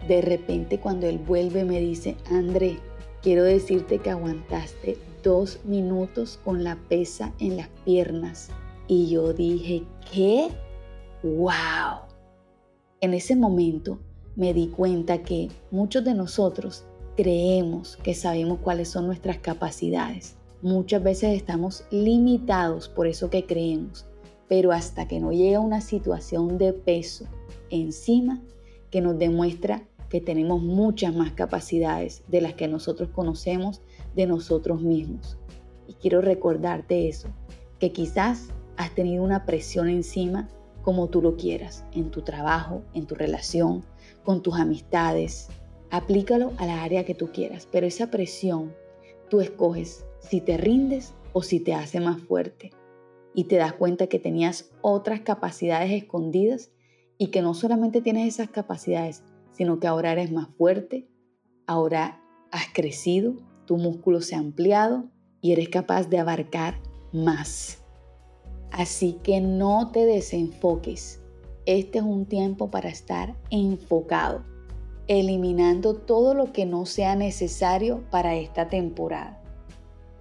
De 0.08 0.22
repente 0.22 0.80
cuando 0.80 1.06
él 1.06 1.20
vuelve 1.20 1.66
me 1.66 1.80
dice, 1.80 2.18
André, 2.32 2.80
quiero 3.22 3.44
decirte 3.44 4.00
que 4.00 4.10
aguantaste 4.10 4.98
dos 5.22 5.60
minutos 5.64 6.40
con 6.44 6.64
la 6.64 6.80
pesa 6.90 7.32
en 7.38 7.58
las 7.58 7.68
piernas. 7.86 8.50
Y 8.88 9.08
yo 9.08 9.34
dije, 9.34 9.84
¿qué? 10.12 10.48
¡Wow! 11.22 12.08
En 13.02 13.14
ese 13.14 13.36
momento 13.36 14.00
me 14.36 14.56
di 14.56 14.70
cuenta 14.70 15.22
que 15.22 15.50
muchos 15.70 16.04
de 16.04 16.16
nosotros 16.16 16.87
creemos 17.18 17.98
que 18.04 18.14
sabemos 18.14 18.60
cuáles 18.60 18.90
son 18.90 19.08
nuestras 19.08 19.40
capacidades. 19.40 20.36
Muchas 20.62 21.04
veces 21.04 21.36
estamos 21.36 21.84
limitados 21.90 22.88
por 22.88 23.08
eso 23.08 23.32
que 23.32 23.46
creemos, 23.46 24.06
pero 24.48 24.72
hasta 24.72 25.08
que 25.08 25.20
no 25.20 25.32
llega 25.32 25.60
una 25.60 25.82
situación 25.82 26.60
de 26.60 26.74
peso 26.74 27.26
encima 27.72 28.40
que 28.92 29.02
nos 29.02 29.18
demuestra 29.18 29.84
que 30.10 30.22
tenemos 30.22 30.62
muchas 30.62 31.14
más 31.14 31.32
capacidades 31.32 32.24
de 32.28 32.40
las 32.40 32.54
que 32.54 32.68
nosotros 32.68 33.10
conocemos 33.10 33.82
de 34.16 34.28
nosotros 34.28 34.82
mismos. 34.82 35.40
Y 35.88 35.94
quiero 35.94 36.22
recordarte 36.22 37.10
eso, 37.10 37.30
que 37.80 37.92
quizás 37.92 38.50
has 38.78 38.94
tenido 38.94 39.24
una 39.24 39.44
presión 39.46 39.90
encima 39.90 40.48
como 40.84 41.08
tú 41.08 41.24
lo 41.24 41.36
quieras, 41.36 41.84
en 41.94 42.12
tu 42.12 42.22
trabajo, 42.22 42.84
en 42.94 43.08
tu 43.08 43.16
relación, 43.16 43.84
con 44.24 44.44
tus 44.44 44.56
amistades, 44.60 45.50
Aplícalo 45.90 46.52
a 46.58 46.66
la 46.66 46.84
área 46.84 47.06
que 47.06 47.16
tú 47.16 47.32
quieras, 47.32 47.68
pero 47.72 47.88
esa 47.88 48.12
presión 48.12 48.76
tú 49.30 49.40
escoges 49.40 50.06
si 50.20 50.42
te 50.42 50.58
rindes 50.58 51.14
o 51.32 51.42
si 51.42 51.60
te 51.60 51.74
hace 51.74 52.00
más 52.02 52.22
fuerte. 52.22 52.72
Y 53.34 53.46
te 53.46 53.56
das 53.56 53.74
cuenta 53.74 54.08
que 54.08 54.20
tenías 54.20 54.72
otras 54.82 55.22
capacidades 55.22 55.92
escondidas 55.92 56.72
y 57.18 57.28
que 57.28 57.42
no 57.42 57.54
solamente 57.54 58.02
tienes 58.02 58.28
esas 58.28 58.50
capacidades, 58.50 59.24
sino 59.52 59.80
que 59.80 59.88
ahora 59.88 60.12
eres 60.12 60.32
más 60.32 60.50
fuerte, 60.58 61.08
ahora 61.68 62.22
has 62.52 62.68
crecido, 62.74 63.36
tu 63.66 63.78
músculo 63.78 64.22
se 64.22 64.36
ha 64.36 64.40
ampliado 64.40 65.06
y 65.42 65.52
eres 65.54 65.70
capaz 65.70 66.10
de 66.10 66.20
abarcar 66.20 66.82
más. 67.14 67.84
Así 68.72 69.20
que 69.24 69.40
no 69.40 69.92
te 69.92 70.06
desenfoques. 70.06 71.22
Este 71.66 72.00
es 72.00 72.04
un 72.04 72.26
tiempo 72.26 72.70
para 72.70 72.90
estar 72.90 73.36
enfocado 73.50 74.57
eliminando 75.08 75.96
todo 75.96 76.34
lo 76.34 76.52
que 76.52 76.66
no 76.66 76.86
sea 76.86 77.16
necesario 77.16 78.04
para 78.12 78.36
esta 78.36 78.68
temporada. 78.68 79.42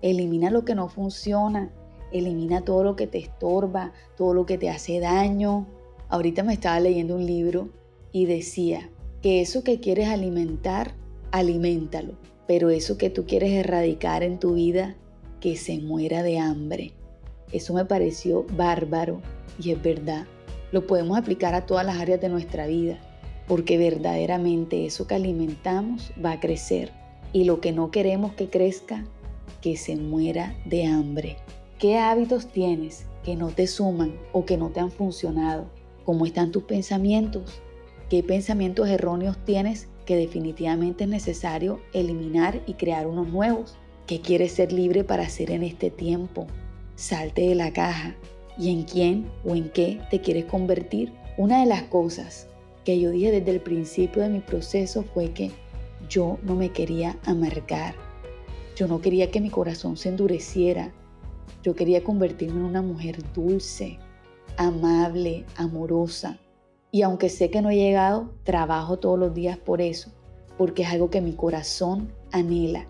Elimina 0.01 0.51
lo 0.51 0.65
que 0.65 0.75
no 0.75 0.89
funciona, 0.89 1.71
elimina 2.13 2.63
todo 2.63 2.85
lo 2.85 2.95
que 2.95 3.07
te 3.07 3.19
estorba, 3.19 3.93
todo 4.17 4.33
lo 4.33 4.47
que 4.47 4.59
te 4.59 4.71
hace 4.71 5.01
daño. 5.01 5.67
Ahorita 6.09 6.45
me 6.45 6.53
estaba 6.53 6.79
leyendo 6.79 7.17
un 7.17 7.27
libro 7.27 7.69
y 8.13 8.27
decía 8.27 8.89
que 9.23 9.41
eso 9.41 9.65
que 9.65 9.81
quieres 9.81 10.09
alimentar, 10.09 10.95
aliméntalo, 11.33 12.15
pero 12.47 12.71
eso 12.71 12.97
que 12.97 13.11
tú 13.11 13.27
quieres 13.27 13.53
erradicar 13.53 14.23
en 14.23 14.39
tu 14.39 14.55
vida, 14.55 14.95
que 15.41 15.57
se 15.57 15.81
muera 15.81 16.23
de 16.23 16.39
hambre. 16.39 16.93
Eso 17.51 17.75
me 17.75 17.85
pareció 17.85 18.47
bárbaro 18.57 19.21
y 19.61 19.73
es 19.73 19.83
verdad. 19.83 20.27
Lo 20.71 20.87
podemos 20.87 21.19
aplicar 21.19 21.55
a 21.55 21.67
todas 21.67 21.85
las 21.85 21.99
áreas 21.99 22.21
de 22.21 22.29
nuestra 22.29 22.67
vida 22.67 23.01
porque 23.47 23.79
verdaderamente 23.79 24.87
eso 24.87 25.07
que 25.07 25.15
alimentamos 25.15 26.13
va 26.25 26.33
a 26.33 26.41
crecer 26.41 26.93
y 27.33 27.45
lo 27.45 27.61
que 27.61 27.73
no 27.73 27.91
queremos 27.91 28.33
que 28.35 28.49
crezca, 28.49 29.05
que 29.61 29.77
se 29.77 29.97
muera 29.97 30.57
de 30.65 30.85
hambre. 30.85 31.37
¿Qué 31.79 31.99
hábitos 31.99 32.49
tienes 32.49 33.07
que 33.25 33.37
no 33.37 33.49
te 33.49 33.67
suman 33.67 34.15
o 34.33 34.45
que 34.45 34.57
no 34.57 34.71
te 34.71 34.81
han 34.81 34.91
funcionado? 34.91 35.67
¿Cómo 36.05 36.27
están 36.27 36.53
tus 36.53 36.65
pensamientos? 36.65 37.61
¿Qué 38.09 38.23
pensamientos 38.23 38.89
erróneos 38.89 39.37
tienes 39.45 39.89
que 40.05 40.17
definitivamente 40.17 41.05
es 41.05 41.11
necesario 41.11 41.81
eliminar 41.93 42.63
y 42.67 42.75
crear 42.75 43.07
unos 43.07 43.29
nuevos? 43.29 43.77
¿Qué 44.07 44.21
quieres 44.21 44.53
ser 44.53 44.73
libre 44.73 45.03
para 45.03 45.25
hacer 45.25 45.51
en 45.51 45.65
este 45.65 45.91
tiempo? 45.91 46.47
salte 46.97 47.43
de 47.43 47.55
la 47.55 47.73
caja 47.73 48.17
y 48.59 48.71
en 48.71 48.83
quién 48.85 49.31
o 49.45 49.55
en 49.55 49.69
qué 49.69 50.01
te 50.11 50.21
quieres 50.21 50.47
convertir. 50.47 51.13
Una 51.37 51.61
de 51.61 51.67
las 51.67 51.83
cosas 51.83 52.49
que 52.87 53.01
yo 53.01 53.11
dije 53.11 53.33
desde 53.33 53.51
el 53.51 53.61
principio 53.61 54.23
de 54.23 54.29
mi 54.29 54.39
proceso 54.39 55.03
fue 55.03 55.33
que 55.33 55.51
yo 56.09 56.39
no 56.45 56.55
me 56.55 56.71
quería 56.71 57.19
amargar. 57.25 57.97
Yo 58.77 58.87
no 58.87 59.01
quería 59.01 59.29
que 59.33 59.41
mi 59.41 59.51
corazón 59.51 59.97
se 59.97 60.09
endureciera. 60.09 60.95
Yo 61.65 61.75
quería 61.75 62.05
convertirme 62.05 62.61
en 62.61 62.67
una 62.67 62.83
mujer 62.83 63.19
dulce, 63.35 63.99
amable, 64.57 65.45
amorosa. 65.57 66.39
Y 66.93 67.03
aunque 67.03 67.29
sé 67.29 67.51
que 67.51 67.61
no 67.61 67.71
he 67.71 67.77
llegado, 67.77 68.33
trabajo 68.45 69.01
todos 69.01 69.19
los 69.19 69.35
días 69.35 69.59
por 69.59 69.81
eso, 69.81 70.13
porque 70.57 70.85
es 70.85 70.89
algo 70.89 71.11
que 71.11 71.21
mi 71.21 71.33
corazón 71.33 72.13
anhela. 72.31 72.87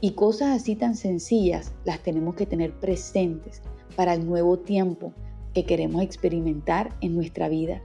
Y 0.00 0.12
cosas 0.12 0.58
así 0.58 0.74
tan 0.74 0.96
sencillas 0.96 1.74
las 1.84 2.02
tenemos 2.02 2.34
que 2.34 2.46
tener 2.46 2.72
presentes 2.72 3.60
para 3.94 4.14
el 4.14 4.24
nuevo 4.24 4.58
tiempo 4.58 5.12
que 5.52 5.66
queremos 5.66 6.00
experimentar 6.00 6.96
en 7.02 7.14
nuestra 7.14 7.50
vida. 7.50 7.82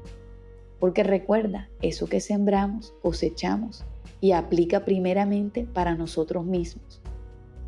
Porque 0.83 1.01
recuerda, 1.03 1.69
eso 1.81 2.07
que 2.07 2.19
sembramos, 2.19 2.93
cosechamos 3.01 3.85
y 4.19 4.33
aplica 4.33 4.83
primeramente 4.83 5.63
para 5.63 5.95
nosotros 5.95 6.45
mismos. 6.45 7.01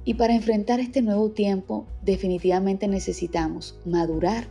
Y 0.03 0.15
para 0.15 0.35
enfrentar 0.35 0.81
este 0.81 1.01
nuevo 1.01 1.31
tiempo 1.31 1.85
definitivamente 2.03 2.89
necesitamos 2.89 3.79
madurar 3.85 4.49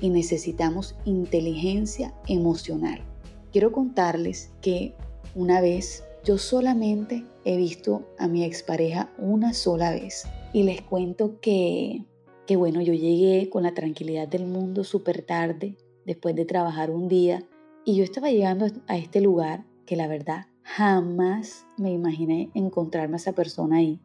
y 0.00 0.10
necesitamos 0.10 0.96
inteligencia 1.04 2.12
emocional. 2.26 3.04
Quiero 3.52 3.70
contarles 3.70 4.50
que 4.60 4.96
una 5.36 5.60
vez 5.60 6.02
yo 6.24 6.38
solamente 6.38 7.24
he 7.44 7.56
visto 7.56 8.04
a 8.18 8.26
mi 8.26 8.42
expareja 8.42 9.12
una 9.16 9.54
sola 9.54 9.92
vez 9.92 10.24
y 10.52 10.64
les 10.64 10.82
cuento 10.82 11.38
que 11.38 12.02
que 12.48 12.56
bueno, 12.56 12.80
yo 12.82 12.94
llegué 12.94 13.48
con 13.48 13.62
la 13.62 13.74
tranquilidad 13.74 14.26
del 14.26 14.46
mundo 14.46 14.82
súper 14.82 15.22
tarde, 15.22 15.76
después 16.04 16.34
de 16.34 16.44
trabajar 16.44 16.90
un 16.90 17.06
día, 17.06 17.46
y 17.84 17.96
yo 17.96 18.04
estaba 18.04 18.30
llegando 18.30 18.66
a 18.86 18.96
este 18.96 19.20
lugar 19.20 19.64
que 19.86 19.96
la 19.96 20.06
verdad 20.06 20.46
jamás 20.62 21.66
me 21.76 21.92
imaginé 21.92 22.50
encontrarme 22.54 23.14
a 23.14 23.16
esa 23.16 23.32
persona 23.32 23.78
ahí. 23.78 24.00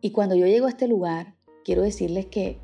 Y 0.00 0.10
cuando 0.12 0.34
yo 0.34 0.46
llego 0.46 0.66
a 0.66 0.70
este 0.70 0.88
lugar, 0.88 1.34
quiero 1.64 1.82
decirles 1.82 2.26
que 2.26 2.58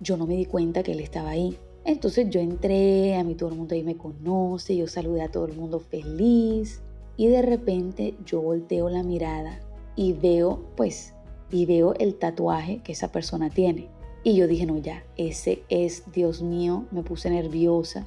yo 0.00 0.16
no 0.16 0.26
me 0.26 0.36
di 0.36 0.46
cuenta 0.46 0.82
que 0.82 0.92
él 0.92 1.00
estaba 1.00 1.30
ahí. 1.30 1.58
Entonces 1.84 2.30
yo 2.30 2.40
entré, 2.40 3.16
a 3.16 3.24
mí 3.24 3.34
todo 3.34 3.50
el 3.50 3.56
mundo 3.56 3.74
ahí 3.74 3.82
me 3.82 3.96
conoce, 3.96 4.76
yo 4.76 4.86
saludé 4.86 5.22
a 5.22 5.30
todo 5.30 5.46
el 5.46 5.54
mundo 5.54 5.80
feliz 5.80 6.80
y 7.16 7.26
de 7.28 7.42
repente 7.42 8.14
yo 8.24 8.40
volteo 8.40 8.88
la 8.88 9.02
mirada 9.02 9.60
y 9.96 10.12
veo 10.12 10.64
pues 10.76 11.14
y 11.50 11.66
veo 11.66 11.94
el 11.94 12.14
tatuaje 12.14 12.80
que 12.82 12.92
esa 12.92 13.12
persona 13.12 13.50
tiene. 13.50 13.88
Y 14.24 14.34
yo 14.36 14.46
dije, 14.46 14.66
no, 14.66 14.78
ya, 14.78 15.04
ese 15.16 15.62
es, 15.68 16.10
Dios 16.12 16.42
mío, 16.42 16.86
me 16.90 17.02
puse 17.02 17.30
nerviosa 17.30 18.06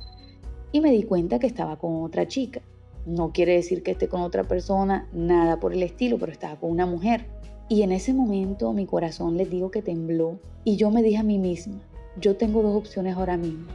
y 0.71 0.81
me 0.81 0.91
di 0.91 1.03
cuenta 1.03 1.39
que 1.39 1.47
estaba 1.47 1.77
con 1.77 2.03
otra 2.03 2.27
chica. 2.27 2.61
No 3.05 3.31
quiere 3.31 3.55
decir 3.55 3.83
que 3.83 3.91
esté 3.91 4.07
con 4.07 4.21
otra 4.21 4.43
persona, 4.43 5.07
nada 5.11 5.59
por 5.59 5.73
el 5.73 5.83
estilo, 5.83 6.17
pero 6.19 6.31
estaba 6.31 6.55
con 6.55 6.71
una 6.71 6.85
mujer. 6.85 7.25
Y 7.67 7.83
en 7.83 7.91
ese 7.91 8.13
momento 8.13 8.73
mi 8.73 8.85
corazón 8.85 9.37
les 9.37 9.49
digo 9.49 9.71
que 9.71 9.81
tembló 9.81 10.39
y 10.63 10.75
yo 10.75 10.91
me 10.91 11.01
dije 11.01 11.17
a 11.17 11.23
mí 11.23 11.39
misma, 11.39 11.81
yo 12.19 12.35
tengo 12.35 12.61
dos 12.61 12.75
opciones 12.75 13.15
ahora 13.15 13.37
mismo. 13.37 13.67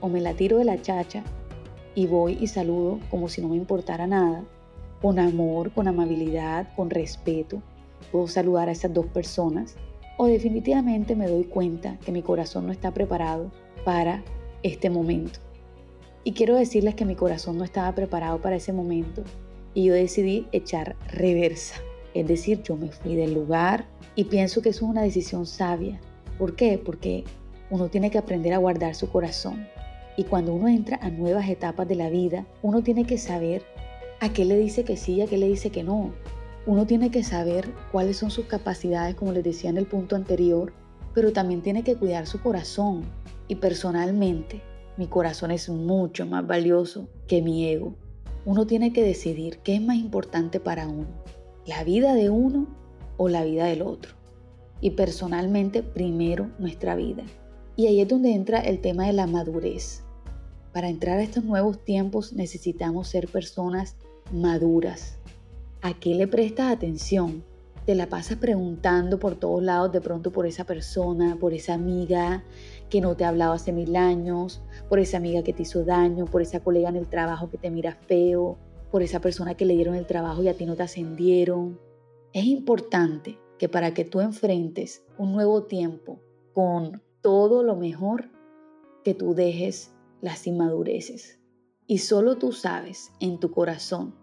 O 0.00 0.08
me 0.08 0.20
la 0.20 0.34
tiro 0.34 0.58
de 0.58 0.64
la 0.64 0.82
chacha 0.82 1.22
y 1.94 2.06
voy 2.06 2.36
y 2.40 2.48
saludo 2.48 2.98
como 3.10 3.28
si 3.28 3.40
no 3.40 3.48
me 3.48 3.56
importara 3.56 4.06
nada, 4.06 4.44
con 5.00 5.18
amor, 5.18 5.72
con 5.72 5.88
amabilidad, 5.88 6.74
con 6.74 6.90
respeto. 6.90 7.62
Puedo 8.12 8.26
saludar 8.26 8.68
a 8.68 8.72
esas 8.72 8.92
dos 8.92 9.06
personas 9.06 9.76
o 10.16 10.26
definitivamente 10.26 11.16
me 11.16 11.28
doy 11.28 11.44
cuenta 11.44 11.98
que 12.04 12.12
mi 12.12 12.22
corazón 12.22 12.66
no 12.66 12.72
está 12.72 12.92
preparado 12.92 13.50
para 13.84 14.22
este 14.62 14.90
momento. 14.90 15.40
Y 16.26 16.32
quiero 16.32 16.56
decirles 16.56 16.94
que 16.94 17.04
mi 17.04 17.16
corazón 17.16 17.58
no 17.58 17.64
estaba 17.64 17.94
preparado 17.94 18.40
para 18.40 18.56
ese 18.56 18.72
momento 18.72 19.22
y 19.74 19.84
yo 19.84 19.94
decidí 19.94 20.46
echar 20.52 20.96
reversa. 21.06 21.76
Es 22.14 22.26
decir, 22.26 22.62
yo 22.62 22.76
me 22.76 22.88
fui 22.88 23.14
del 23.14 23.34
lugar 23.34 23.84
y 24.14 24.24
pienso 24.24 24.62
que 24.62 24.70
eso 24.70 24.86
es 24.86 24.90
una 24.90 25.02
decisión 25.02 25.44
sabia. 25.44 26.00
¿Por 26.38 26.56
qué? 26.56 26.80
Porque 26.82 27.24
uno 27.68 27.88
tiene 27.88 28.10
que 28.10 28.16
aprender 28.16 28.54
a 28.54 28.58
guardar 28.58 28.94
su 28.94 29.10
corazón. 29.10 29.66
Y 30.16 30.24
cuando 30.24 30.54
uno 30.54 30.68
entra 30.68 30.98
a 31.02 31.10
nuevas 31.10 31.46
etapas 31.48 31.86
de 31.88 31.96
la 31.96 32.08
vida, 32.08 32.46
uno 32.62 32.82
tiene 32.82 33.04
que 33.04 33.18
saber 33.18 33.62
a 34.20 34.32
qué 34.32 34.46
le 34.46 34.56
dice 34.56 34.84
que 34.84 34.96
sí 34.96 35.14
y 35.14 35.22
a 35.22 35.26
qué 35.26 35.36
le 35.36 35.48
dice 35.48 35.68
que 35.68 35.82
no. 35.82 36.14
Uno 36.64 36.86
tiene 36.86 37.10
que 37.10 37.22
saber 37.22 37.68
cuáles 37.92 38.16
son 38.16 38.30
sus 38.30 38.46
capacidades, 38.46 39.14
como 39.14 39.32
les 39.32 39.44
decía 39.44 39.68
en 39.68 39.76
el 39.76 39.86
punto 39.86 40.16
anterior, 40.16 40.72
pero 41.12 41.32
también 41.32 41.60
tiene 41.60 41.82
que 41.82 41.96
cuidar 41.96 42.26
su 42.26 42.40
corazón. 42.40 43.02
Y 43.48 43.56
personalmente, 43.56 44.62
mi 44.96 45.06
corazón 45.06 45.50
es 45.50 45.68
mucho 45.68 46.26
más 46.26 46.46
valioso 46.46 47.08
que 47.26 47.42
mi 47.42 47.66
ego. 47.66 47.94
Uno 48.44 48.66
tiene 48.66 48.92
que 48.92 49.02
decidir 49.02 49.58
qué 49.58 49.76
es 49.76 49.82
más 49.82 49.96
importante 49.96 50.60
para 50.60 50.86
uno, 50.86 51.08
la 51.66 51.82
vida 51.84 52.14
de 52.14 52.30
uno 52.30 52.66
o 53.16 53.28
la 53.28 53.44
vida 53.44 53.66
del 53.66 53.82
otro. 53.82 54.12
Y 54.80 54.90
personalmente, 54.90 55.82
primero 55.82 56.50
nuestra 56.58 56.94
vida. 56.94 57.24
Y 57.76 57.86
ahí 57.86 58.00
es 58.00 58.08
donde 58.08 58.34
entra 58.34 58.60
el 58.60 58.80
tema 58.80 59.06
de 59.06 59.14
la 59.14 59.26
madurez. 59.26 60.02
Para 60.72 60.88
entrar 60.88 61.18
a 61.18 61.22
estos 61.22 61.44
nuevos 61.44 61.84
tiempos 61.84 62.32
necesitamos 62.32 63.08
ser 63.08 63.28
personas 63.28 63.96
maduras, 64.32 65.18
¿A 65.84 65.92
qué 65.92 66.14
le 66.14 66.26
prestas 66.26 66.72
atención? 66.72 67.44
Te 67.84 67.94
la 67.94 68.06
pasas 68.06 68.38
preguntando 68.38 69.18
por 69.18 69.34
todos 69.34 69.62
lados 69.62 69.92
de 69.92 70.00
pronto 70.00 70.30
por 70.30 70.46
esa 70.46 70.64
persona, 70.64 71.36
por 71.38 71.52
esa 71.52 71.74
amiga 71.74 72.42
que 72.88 73.00
no 73.00 73.16
te 73.16 73.24
ha 73.24 73.28
hablado 73.28 73.52
hace 73.52 73.72
mil 73.72 73.96
años, 73.96 74.62
por 74.88 74.98
esa 74.98 75.16
amiga 75.16 75.42
que 75.42 75.52
te 75.52 75.62
hizo 75.62 75.84
daño, 75.84 76.26
por 76.26 76.42
esa 76.42 76.60
colega 76.60 76.88
en 76.88 76.96
el 76.96 77.08
trabajo 77.08 77.50
que 77.50 77.58
te 77.58 77.70
mira 77.70 77.94
feo, 78.06 78.58
por 78.90 79.02
esa 79.02 79.20
persona 79.20 79.54
que 79.54 79.64
le 79.64 79.74
dieron 79.74 79.94
el 79.94 80.06
trabajo 80.06 80.42
y 80.42 80.48
a 80.48 80.54
ti 80.54 80.66
no 80.66 80.76
te 80.76 80.84
ascendieron. 80.84 81.80
Es 82.32 82.44
importante 82.44 83.38
que 83.58 83.68
para 83.68 83.94
que 83.94 84.04
tú 84.04 84.20
enfrentes 84.20 85.04
un 85.18 85.32
nuevo 85.32 85.64
tiempo 85.64 86.20
con 86.52 87.02
todo 87.20 87.62
lo 87.62 87.76
mejor, 87.76 88.30
que 89.02 89.14
tú 89.14 89.34
dejes 89.34 89.92
las 90.20 90.46
inmadureces. 90.46 91.40
Y 91.86 91.98
solo 91.98 92.36
tú 92.36 92.52
sabes 92.52 93.12
en 93.20 93.38
tu 93.38 93.50
corazón 93.50 94.14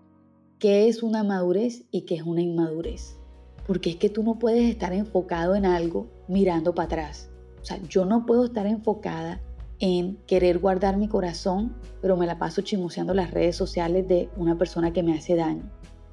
qué 0.60 0.88
es 0.88 1.02
una 1.02 1.24
madurez 1.24 1.86
y 1.92 2.02
qué 2.02 2.16
es 2.16 2.24
una 2.24 2.42
inmadurez. 2.42 3.18
Porque 3.66 3.92
es 3.92 3.96
que 3.96 4.10
tú 4.10 4.24
no 4.24 4.40
puedes 4.40 4.70
estar 4.70 4.94
enfocado 4.94 5.56
en 5.56 5.66
algo 5.66 6.08
mirando 6.28 6.76
para 6.76 6.86
atrás. 6.86 7.31
O 7.62 7.66
sea, 7.66 7.80
yo 7.88 8.06
no 8.06 8.26
puedo 8.26 8.46
estar 8.46 8.66
enfocada 8.66 9.40
en 9.80 10.18
querer 10.28 10.60
guardar 10.60 10.98
mi 10.98 11.08
corazón, 11.08 11.76
pero 12.02 12.16
me 12.16 12.28
la 12.28 12.38
paso 12.38 12.62
chismoseando 12.62 13.14
las 13.14 13.32
redes 13.32 13.56
sociales 13.56 14.08
de 14.08 14.30
una 14.38 14.58
persona 14.58 14.94
que 14.94 15.04
me 15.04 15.18
hace 15.18 15.36
daño. 15.36 15.64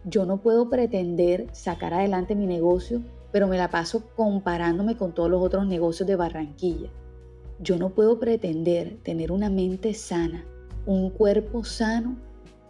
Yo 0.05 0.25
no 0.25 0.39
puedo 0.39 0.71
pretender 0.71 1.49
sacar 1.53 1.93
adelante 1.93 2.35
mi 2.35 2.47
negocio, 2.47 3.03
pero 3.31 3.47
me 3.47 3.59
la 3.59 3.71
paso 3.71 4.05
comparándome 4.17 4.97
con 4.97 5.13
todos 5.13 5.31
los 5.31 5.43
otros 5.43 5.67
negocios 5.67 6.07
de 6.07 6.17
Barranquilla. 6.17 6.89
Yo 7.61 7.77
no 7.77 7.91
puedo 7.91 8.19
pretender 8.19 8.99
tener 9.03 9.33
una 9.33 9.51
mente 9.51 9.93
sana, 9.93 10.47
un 10.87 11.11
cuerpo 11.11 11.65
sano 11.65 12.17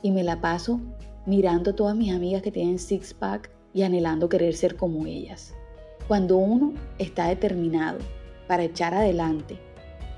y 0.03 0.11
me 0.11 0.25
la 0.25 0.41
paso 0.41 0.81
mirando 1.27 1.71
a 1.71 1.77
todas 1.77 1.95
mis 1.95 2.13
amigas 2.13 2.43
que 2.43 2.51
tienen 2.51 2.79
six-pack 2.79 3.51
y 3.73 3.83
anhelando 3.83 4.29
querer 4.29 4.55
ser 4.55 4.77
como 4.77 5.07
ellas. 5.07 5.55
Cuando 6.09 6.39
uno 6.39 6.73
está 6.99 7.29
determinado 7.29 7.99
para 8.49 8.65
echar 8.65 8.95
adelante 8.95 9.59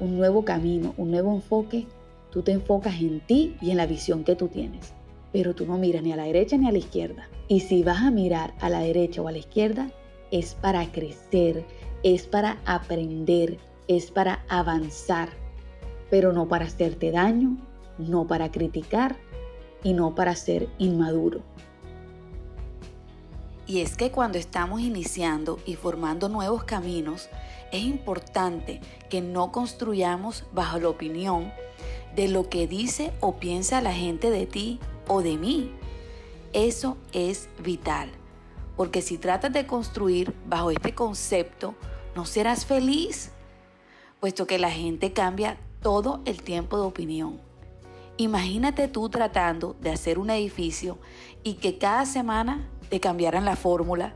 un 0.01 0.17
nuevo 0.17 0.45
camino, 0.45 0.95
un 0.97 1.11
nuevo 1.11 1.35
enfoque, 1.35 1.87
tú 2.31 2.43
te 2.43 2.53
enfocas 2.53 2.95
en 3.01 3.21
ti 3.21 3.57
y 3.61 3.71
en 3.71 3.77
la 3.77 3.87
visión 3.87 4.25
que 4.25 4.37
tú 4.37 4.49
tienes. 4.49 4.95
Pero 5.33 5.55
tú 5.55 5.67
no 5.67 5.77
miras 5.77 6.03
ni 6.03 6.13
a 6.13 6.17
la 6.17 6.25
derecha 6.25 6.57
ni 6.57 6.67
a 6.67 6.73
la 6.73 6.79
izquierda. 6.79 7.29
Y 7.49 7.61
si 7.61 7.83
vas 7.83 8.01
a 8.01 8.11
mirar 8.11 8.55
a 8.61 8.71
la 8.71 8.81
derecha 8.81 9.21
o 9.21 9.29
a 9.29 9.33
la 9.33 9.39
izquierda, 9.39 9.91
es 10.31 10.55
para 10.55 10.91
crecer, 10.91 11.67
es 12.03 12.27
para 12.27 12.59
aprender, 12.65 13.59
es 13.89 14.11
para 14.11 14.45
avanzar, 14.49 15.29
pero 16.09 16.33
no 16.33 16.49
para 16.49 16.65
hacerte 16.65 17.11
daño, 17.11 17.59
no 17.99 18.27
para 18.27 18.51
criticar, 18.51 19.17
y 19.83 19.93
no 19.93 20.15
para 20.15 20.35
ser 20.37 20.69
inmaduro. 20.79 21.41
Y 23.67 23.81
es 23.81 23.97
que 23.97 24.11
cuando 24.11 24.39
estamos 24.39 24.81
iniciando 24.81 25.59
y 25.65 25.75
formando 25.75 26.29
nuevos 26.29 26.65
caminos, 26.65 27.29
es 27.73 27.83
importante 27.83 28.81
que 29.09 29.21
no 29.21 29.53
construyamos 29.53 30.45
bajo 30.53 30.79
la 30.79 30.89
opinión 30.89 31.53
de 32.15 32.29
lo 32.29 32.49
que 32.49 32.67
dice 32.67 33.13
o 33.21 33.37
piensa 33.37 33.81
la 33.81 33.93
gente 33.93 34.31
de 34.31 34.47
ti 34.47 34.81
o 35.09 35.23
de 35.23 35.37
mí. 35.37 35.73
Eso 36.53 36.97
es 37.13 37.49
vital, 37.63 38.11
porque 38.77 39.03
si 39.03 39.19
tratas 39.19 39.53
de 39.53 39.67
construir 39.67 40.35
bajo 40.47 40.71
este 40.71 40.95
concepto, 40.95 41.75
no 42.17 42.27
serás 42.27 42.67
feliz, 42.67 43.31
puesto 44.19 44.47
que 44.47 44.59
la 44.59 44.71
gente 44.71 45.13
cambia 45.13 45.59
todo 45.81 46.21
el 46.25 46.43
tiempo 46.43 46.77
de 46.77 46.87
opinión. 46.87 47.41
Imagínate 48.17 48.89
tú 48.89 49.09
tratando 49.09 49.77
de 49.81 49.91
hacer 49.91 50.19
un 50.19 50.29
edificio 50.29 50.99
y 51.43 51.55
que 51.55 51.79
cada 51.79 52.05
semana 52.05 52.69
te 52.89 53.01
cambiaran 53.01 53.45
la 53.45 53.57
fórmula, 53.57 54.15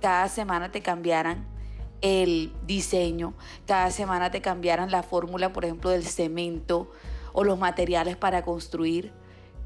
cada 0.00 0.28
semana 0.28 0.70
te 0.70 0.82
cambiaran 0.82 1.51
el 2.02 2.52
diseño, 2.66 3.34
cada 3.66 3.90
semana 3.90 4.30
te 4.30 4.42
cambiaran 4.42 4.90
la 4.90 5.02
fórmula, 5.02 5.52
por 5.52 5.64
ejemplo, 5.64 5.90
del 5.90 6.04
cemento 6.04 6.90
o 7.32 7.44
los 7.44 7.58
materiales 7.58 8.16
para 8.16 8.42
construir, 8.42 9.12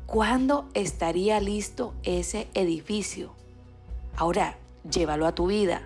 ¿cuándo 0.07 0.69
estaría 0.75 1.41
listo 1.41 1.95
ese 2.03 2.49
edificio? 2.55 3.33
Ahora, 4.17 4.59
llévalo 4.91 5.27
a 5.27 5.35
tu 5.35 5.47
vida. 5.47 5.83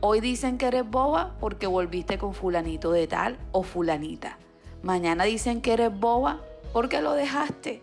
Hoy 0.00 0.20
dicen 0.20 0.58
que 0.58 0.66
eres 0.66 0.88
boba 0.88 1.36
porque 1.40 1.66
volviste 1.66 2.18
con 2.18 2.34
fulanito 2.34 2.90
de 2.90 3.06
tal 3.06 3.38
o 3.52 3.62
fulanita. 3.62 4.38
Mañana 4.82 5.24
dicen 5.24 5.62
que 5.62 5.74
eres 5.74 5.96
boba 5.96 6.40
porque 6.72 7.00
lo 7.00 7.14
dejaste. 7.14 7.82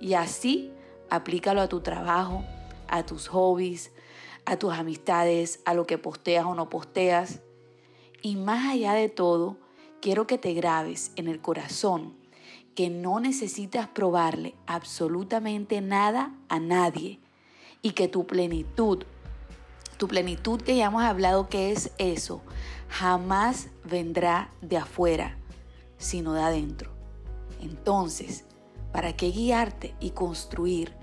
Y 0.00 0.14
así 0.14 0.72
aplícalo 1.10 1.60
a 1.60 1.68
tu 1.68 1.80
trabajo, 1.80 2.42
a 2.88 3.04
tus 3.04 3.28
hobbies, 3.28 3.92
a 4.48 4.58
tus 4.58 4.72
amistades, 4.72 5.60
a 5.66 5.74
lo 5.74 5.86
que 5.86 5.98
posteas 5.98 6.46
o 6.46 6.54
no 6.54 6.70
posteas. 6.70 7.40
Y 8.22 8.36
más 8.36 8.66
allá 8.72 8.94
de 8.94 9.10
todo, 9.10 9.58
quiero 10.00 10.26
que 10.26 10.38
te 10.38 10.54
grabes 10.54 11.12
en 11.16 11.28
el 11.28 11.42
corazón 11.42 12.16
que 12.74 12.88
no 12.88 13.20
necesitas 13.20 13.88
probarle 13.88 14.54
absolutamente 14.66 15.82
nada 15.82 16.32
a 16.48 16.60
nadie 16.60 17.20
y 17.82 17.90
que 17.90 18.08
tu 18.08 18.26
plenitud, 18.26 19.04
tu 19.98 20.08
plenitud 20.08 20.62
que 20.62 20.76
ya 20.76 20.86
hemos 20.86 21.02
hablado 21.02 21.50
que 21.50 21.70
es 21.70 21.90
eso, 21.98 22.40
jamás 22.88 23.68
vendrá 23.84 24.50
de 24.62 24.78
afuera, 24.78 25.36
sino 25.98 26.32
de 26.32 26.40
adentro. 26.40 26.90
Entonces, 27.60 28.46
¿para 28.92 29.14
qué 29.14 29.30
guiarte 29.30 29.94
y 30.00 30.12
construir 30.12 30.94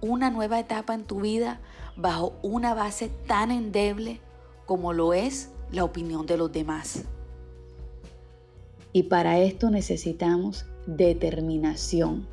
una 0.00 0.30
nueva 0.30 0.60
etapa 0.60 0.94
en 0.94 1.04
tu 1.04 1.20
vida 1.20 1.60
bajo 1.96 2.34
una 2.42 2.74
base 2.74 3.10
tan 3.26 3.50
endeble 3.50 4.20
como 4.66 4.92
lo 4.92 5.14
es 5.14 5.50
la 5.70 5.84
opinión 5.84 6.26
de 6.26 6.36
los 6.36 6.52
demás. 6.52 7.04
Y 8.92 9.04
para 9.04 9.38
esto 9.38 9.70
necesitamos 9.70 10.66
determinación, 10.86 12.26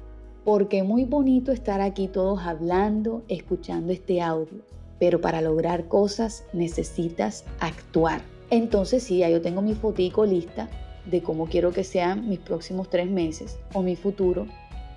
porque 0.43 0.84
muy 0.84 1.06
bonito 1.06 1.52
estar 1.52 1.82
aquí 1.82 2.08
todos 2.08 2.41
hablando, 2.41 3.24
escuchando 3.28 3.93
este 3.93 4.22
audio, 4.22 4.60
pero 5.00 5.22
para 5.22 5.41
lograr 5.41 5.88
cosas 5.88 6.43
necesitas 6.52 7.45
actuar. 7.60 8.22
Entonces 8.50 9.04
sí, 9.04 9.19
ya 9.19 9.30
yo 9.30 9.41
tengo 9.41 9.62
mi 9.62 9.74
fotico 9.74 10.26
lista 10.26 10.69
de 11.06 11.22
cómo 11.22 11.45
quiero 11.45 11.72
que 11.72 11.84
sean 11.84 12.28
mis 12.28 12.39
próximos 12.39 12.89
tres 12.89 13.10
meses 13.10 13.58
o 13.74 13.82
mi 13.82 13.95
futuro, 13.95 14.48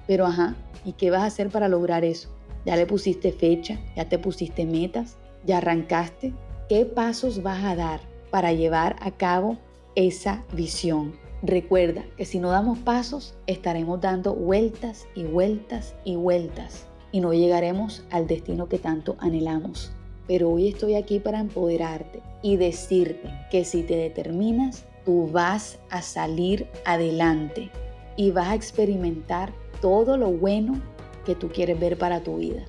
pero 0.06 0.26
ajá, 0.26 0.56
¿y 0.84 0.92
qué 0.92 1.10
vas 1.10 1.22
a 1.22 1.26
hacer 1.26 1.48
para 1.50 1.68
lograr 1.68 2.04
eso? 2.04 2.28
¿Ya 2.64 2.76
le 2.76 2.86
pusiste 2.86 3.32
fecha? 3.32 3.78
¿Ya 3.96 4.08
te 4.08 4.18
pusiste 4.18 4.64
metas? 4.66 5.16
¿Ya 5.44 5.58
arrancaste? 5.58 6.32
¿Qué 6.68 6.84
pasos 6.84 7.42
vas 7.42 7.64
a 7.64 7.74
dar 7.74 8.00
para 8.30 8.52
llevar 8.52 8.96
a 9.00 9.10
cabo 9.10 9.58
esa 9.94 10.44
visión? 10.52 11.14
Recuerda 11.42 12.04
que 12.16 12.24
si 12.24 12.38
no 12.38 12.50
damos 12.50 12.78
pasos, 12.78 13.34
estaremos 13.48 14.00
dando 14.00 14.34
vueltas 14.34 15.08
y 15.16 15.24
vueltas 15.24 15.96
y 16.04 16.14
vueltas 16.14 16.86
y 17.10 17.20
no 17.20 17.32
llegaremos 17.32 18.04
al 18.10 18.28
destino 18.28 18.68
que 18.68 18.78
tanto 18.78 19.16
anhelamos. 19.18 19.92
Pero 20.28 20.50
hoy 20.50 20.68
estoy 20.68 20.94
aquí 20.94 21.18
para 21.18 21.40
empoderarte 21.40 22.22
y 22.42 22.56
decirte 22.56 23.28
que 23.50 23.64
si 23.64 23.82
te 23.82 23.96
determinas, 23.96 24.84
tú 25.04 25.28
vas 25.32 25.80
a 25.90 26.00
salir 26.00 26.68
adelante 26.84 27.70
y 28.16 28.30
vas 28.30 28.48
a 28.48 28.54
experimentar 28.54 29.52
todo 29.80 30.16
lo 30.16 30.30
bueno 30.30 30.80
que 31.24 31.34
tú 31.34 31.48
quieres 31.48 31.78
ver 31.78 31.98
para 31.98 32.22
tu 32.22 32.36
vida. 32.38 32.64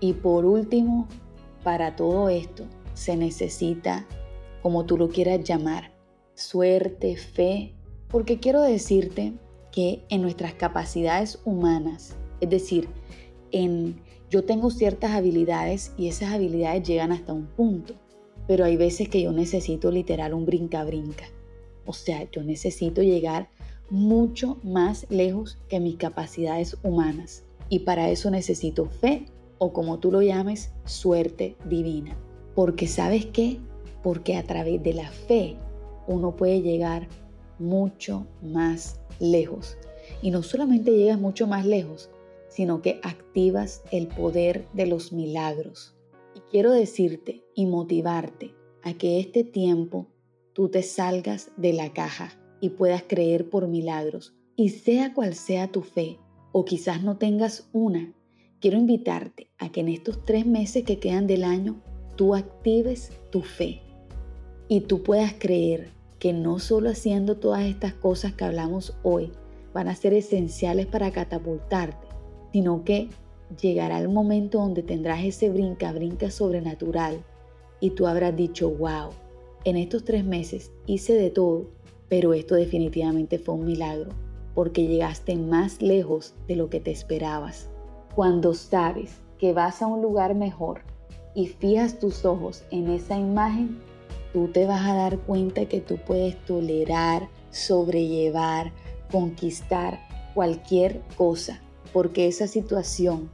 Y 0.00 0.12
por 0.14 0.44
último, 0.44 1.08
para 1.64 1.96
todo 1.96 2.28
esto 2.28 2.64
se 2.94 3.16
necesita, 3.16 4.06
como 4.62 4.84
tú 4.86 4.96
lo 4.96 5.08
quieras 5.08 5.42
llamar, 5.42 5.92
suerte, 6.34 7.16
fe, 7.16 7.74
porque 8.08 8.38
quiero 8.38 8.62
decirte 8.62 9.34
que 9.72 10.02
en 10.08 10.22
nuestras 10.22 10.54
capacidades 10.54 11.40
humanas, 11.44 12.16
es 12.40 12.50
decir, 12.50 12.88
en 13.50 14.00
yo 14.30 14.44
tengo 14.44 14.70
ciertas 14.70 15.12
habilidades 15.12 15.92
y 15.96 16.08
esas 16.08 16.32
habilidades 16.32 16.86
llegan 16.86 17.12
hasta 17.12 17.32
un 17.32 17.46
punto, 17.46 17.94
pero 18.46 18.64
hay 18.64 18.76
veces 18.76 19.08
que 19.08 19.22
yo 19.22 19.32
necesito 19.32 19.90
literal 19.90 20.34
un 20.34 20.44
brinca-brinca. 20.44 21.24
O 21.86 21.94
sea, 21.94 22.30
yo 22.30 22.42
necesito 22.42 23.02
llegar 23.02 23.48
mucho 23.88 24.58
más 24.62 25.06
lejos 25.08 25.58
que 25.68 25.80
mis 25.80 25.96
capacidades 25.96 26.76
humanas. 26.82 27.44
Y 27.68 27.80
para 27.80 28.10
eso 28.10 28.30
necesito 28.30 28.86
fe 28.86 29.26
o 29.58 29.72
como 29.72 29.98
tú 29.98 30.10
lo 30.10 30.22
llames, 30.22 30.72
suerte 30.84 31.56
divina. 31.68 32.16
Porque 32.54 32.86
sabes 32.86 33.26
qué? 33.26 33.58
Porque 34.02 34.36
a 34.36 34.44
través 34.44 34.82
de 34.82 34.94
la 34.94 35.10
fe 35.10 35.56
uno 36.06 36.36
puede 36.36 36.62
llegar 36.62 37.08
mucho 37.58 38.26
más 38.42 39.00
lejos. 39.20 39.76
Y 40.22 40.30
no 40.30 40.42
solamente 40.42 40.92
llegas 40.92 41.20
mucho 41.20 41.46
más 41.46 41.66
lejos, 41.66 42.10
sino 42.48 42.80
que 42.80 43.00
activas 43.02 43.82
el 43.90 44.06
poder 44.08 44.66
de 44.72 44.86
los 44.86 45.12
milagros. 45.12 45.94
Y 46.34 46.40
quiero 46.50 46.72
decirte 46.72 47.44
y 47.54 47.66
motivarte 47.66 48.54
a 48.82 48.94
que 48.94 49.20
este 49.20 49.44
tiempo 49.44 50.06
tú 50.52 50.68
te 50.68 50.82
salgas 50.82 51.50
de 51.56 51.72
la 51.72 51.92
caja 51.92 52.32
y 52.60 52.70
puedas 52.70 53.04
creer 53.06 53.48
por 53.50 53.68
milagros. 53.68 54.34
Y 54.56 54.70
sea 54.70 55.14
cual 55.14 55.34
sea 55.34 55.68
tu 55.68 55.82
fe, 55.82 56.18
o 56.52 56.64
quizás 56.64 57.02
no 57.02 57.16
tengas 57.16 57.68
una, 57.72 58.12
quiero 58.60 58.78
invitarte 58.78 59.48
a 59.58 59.70
que 59.70 59.80
en 59.80 59.88
estos 59.88 60.24
tres 60.24 60.46
meses 60.46 60.84
que 60.84 60.98
quedan 60.98 61.26
del 61.26 61.44
año 61.44 61.80
tú 62.16 62.34
actives 62.34 63.12
tu 63.30 63.42
fe 63.42 63.82
y 64.68 64.80
tú 64.80 65.02
puedas 65.02 65.34
creer 65.38 65.90
que 66.18 66.32
no 66.32 66.58
solo 66.58 66.90
haciendo 66.90 67.36
todas 67.36 67.64
estas 67.64 67.94
cosas 67.94 68.32
que 68.32 68.44
hablamos 68.44 68.96
hoy 69.02 69.32
van 69.72 69.88
a 69.88 69.94
ser 69.94 70.14
esenciales 70.14 70.86
para 70.86 71.12
catapultarte, 71.12 72.08
sino 72.52 72.84
que 72.84 73.08
llegará 73.60 73.98
el 74.00 74.08
momento 74.08 74.58
donde 74.58 74.82
tendrás 74.82 75.24
ese 75.24 75.50
brinca-brinca 75.50 76.30
sobrenatural 76.30 77.22
y 77.80 77.90
tú 77.90 78.06
habrás 78.06 78.34
dicho, 78.34 78.70
wow, 78.70 79.10
en 79.64 79.76
estos 79.76 80.04
tres 80.04 80.24
meses 80.24 80.72
hice 80.86 81.14
de 81.14 81.30
todo, 81.30 81.68
pero 82.08 82.34
esto 82.34 82.56
definitivamente 82.56 83.38
fue 83.38 83.54
un 83.54 83.66
milagro 83.66 84.10
porque 84.58 84.88
llegaste 84.88 85.36
más 85.36 85.80
lejos 85.82 86.34
de 86.48 86.56
lo 86.56 86.68
que 86.68 86.80
te 86.80 86.90
esperabas. 86.90 87.68
Cuando 88.16 88.54
sabes 88.54 89.20
que 89.38 89.52
vas 89.52 89.82
a 89.82 89.86
un 89.86 90.02
lugar 90.02 90.34
mejor 90.34 90.80
y 91.32 91.46
fijas 91.46 92.00
tus 92.00 92.24
ojos 92.24 92.64
en 92.72 92.90
esa 92.90 93.16
imagen, 93.16 93.78
tú 94.32 94.48
te 94.48 94.66
vas 94.66 94.84
a 94.84 94.94
dar 94.94 95.20
cuenta 95.20 95.66
que 95.66 95.80
tú 95.80 95.98
puedes 96.04 96.44
tolerar, 96.44 97.28
sobrellevar, 97.52 98.72
conquistar 99.12 100.00
cualquier 100.34 101.02
cosa, 101.16 101.60
porque 101.92 102.26
esa 102.26 102.48
situación 102.48 103.30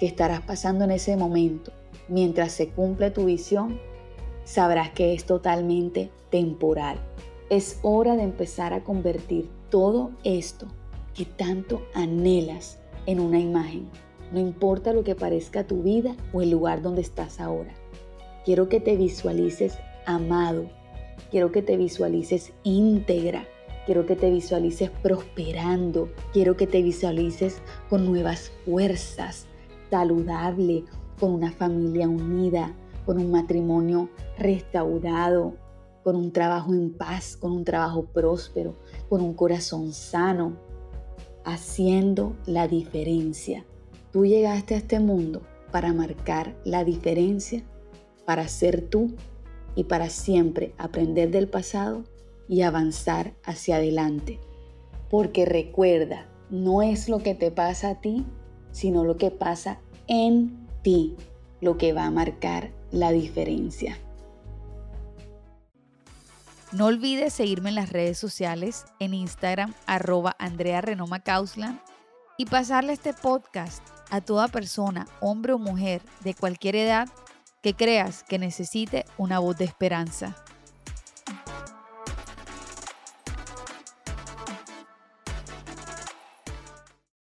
que 0.00 0.06
estarás 0.06 0.40
pasando 0.40 0.84
en 0.84 0.90
ese 0.90 1.16
momento, 1.16 1.70
mientras 2.08 2.50
se 2.50 2.70
cumple 2.70 3.12
tu 3.12 3.26
visión, 3.26 3.78
sabrás 4.42 4.90
que 4.90 5.14
es 5.14 5.26
totalmente 5.26 6.10
temporal. 6.28 6.98
Es 7.50 7.78
hora 7.82 8.16
de 8.16 8.24
empezar 8.24 8.72
a 8.72 8.82
convertir 8.82 9.48
todo 9.70 10.12
esto 10.24 10.66
que 11.14 11.24
tanto 11.24 11.82
anhelas 11.94 12.78
en 13.06 13.20
una 13.20 13.38
imagen. 13.38 13.88
No 14.32 14.40
importa 14.40 14.92
lo 14.92 15.04
que 15.04 15.14
parezca 15.14 15.66
tu 15.66 15.82
vida 15.82 16.16
o 16.32 16.42
el 16.42 16.50
lugar 16.50 16.82
donde 16.82 17.00
estás 17.00 17.40
ahora. 17.40 17.74
Quiero 18.44 18.68
que 18.68 18.80
te 18.80 18.96
visualices 18.96 19.78
amado. 20.04 20.68
Quiero 21.30 21.52
que 21.52 21.62
te 21.62 21.76
visualices 21.76 22.52
íntegra. 22.64 23.46
Quiero 23.86 24.04
que 24.04 24.16
te 24.16 24.30
visualices 24.30 24.90
prosperando. 25.02 26.08
Quiero 26.32 26.56
que 26.56 26.66
te 26.66 26.82
visualices 26.82 27.62
con 27.88 28.04
nuevas 28.04 28.52
fuerzas, 28.64 29.46
saludable, 29.90 30.84
con 31.18 31.32
una 31.32 31.52
familia 31.52 32.08
unida, 32.08 32.74
con 33.04 33.18
un 33.18 33.30
matrimonio 33.30 34.10
restaurado, 34.38 35.54
con 36.06 36.14
un 36.14 36.30
trabajo 36.30 36.72
en 36.72 36.92
paz, 36.92 37.36
con 37.36 37.50
un 37.50 37.64
trabajo 37.64 38.04
próspero, 38.04 38.76
con 39.08 39.20
un 39.20 39.34
corazón 39.34 39.92
sano, 39.92 40.56
haciendo 41.44 42.36
la 42.46 42.68
diferencia. 42.68 43.66
Tú 44.12 44.24
llegaste 44.24 44.74
a 44.74 44.76
este 44.76 45.00
mundo 45.00 45.42
para 45.72 45.92
marcar 45.92 46.54
la 46.64 46.84
diferencia, 46.84 47.64
para 48.24 48.46
ser 48.46 48.82
tú 48.82 49.16
y 49.74 49.82
para 49.82 50.08
siempre 50.08 50.74
aprender 50.78 51.32
del 51.32 51.48
pasado 51.48 52.04
y 52.46 52.62
avanzar 52.62 53.34
hacia 53.42 53.78
adelante. 53.78 54.38
Porque 55.10 55.44
recuerda, 55.44 56.28
no 56.50 56.82
es 56.82 57.08
lo 57.08 57.18
que 57.18 57.34
te 57.34 57.50
pasa 57.50 57.90
a 57.90 58.00
ti, 58.00 58.24
sino 58.70 59.02
lo 59.02 59.16
que 59.16 59.32
pasa 59.32 59.80
en 60.06 60.68
ti, 60.82 61.16
lo 61.60 61.76
que 61.76 61.92
va 61.92 62.04
a 62.04 62.12
marcar 62.12 62.70
la 62.92 63.10
diferencia. 63.10 63.98
No 66.72 66.86
olvides 66.86 67.32
seguirme 67.32 67.68
en 67.68 67.76
las 67.76 67.90
redes 67.90 68.18
sociales, 68.18 68.86
en 68.98 69.14
Instagram, 69.14 69.72
arroba 69.86 70.34
Andrea 70.38 70.80
Renoma 70.80 71.22
y 72.36 72.46
pasarle 72.46 72.92
este 72.92 73.14
podcast 73.14 73.82
a 74.10 74.20
toda 74.20 74.48
persona, 74.48 75.06
hombre 75.20 75.52
o 75.52 75.58
mujer, 75.58 76.02
de 76.24 76.34
cualquier 76.34 76.76
edad, 76.76 77.08
que 77.62 77.74
creas 77.74 78.24
que 78.24 78.38
necesite 78.38 79.04
una 79.16 79.38
voz 79.38 79.56
de 79.58 79.64
esperanza. 79.64 80.36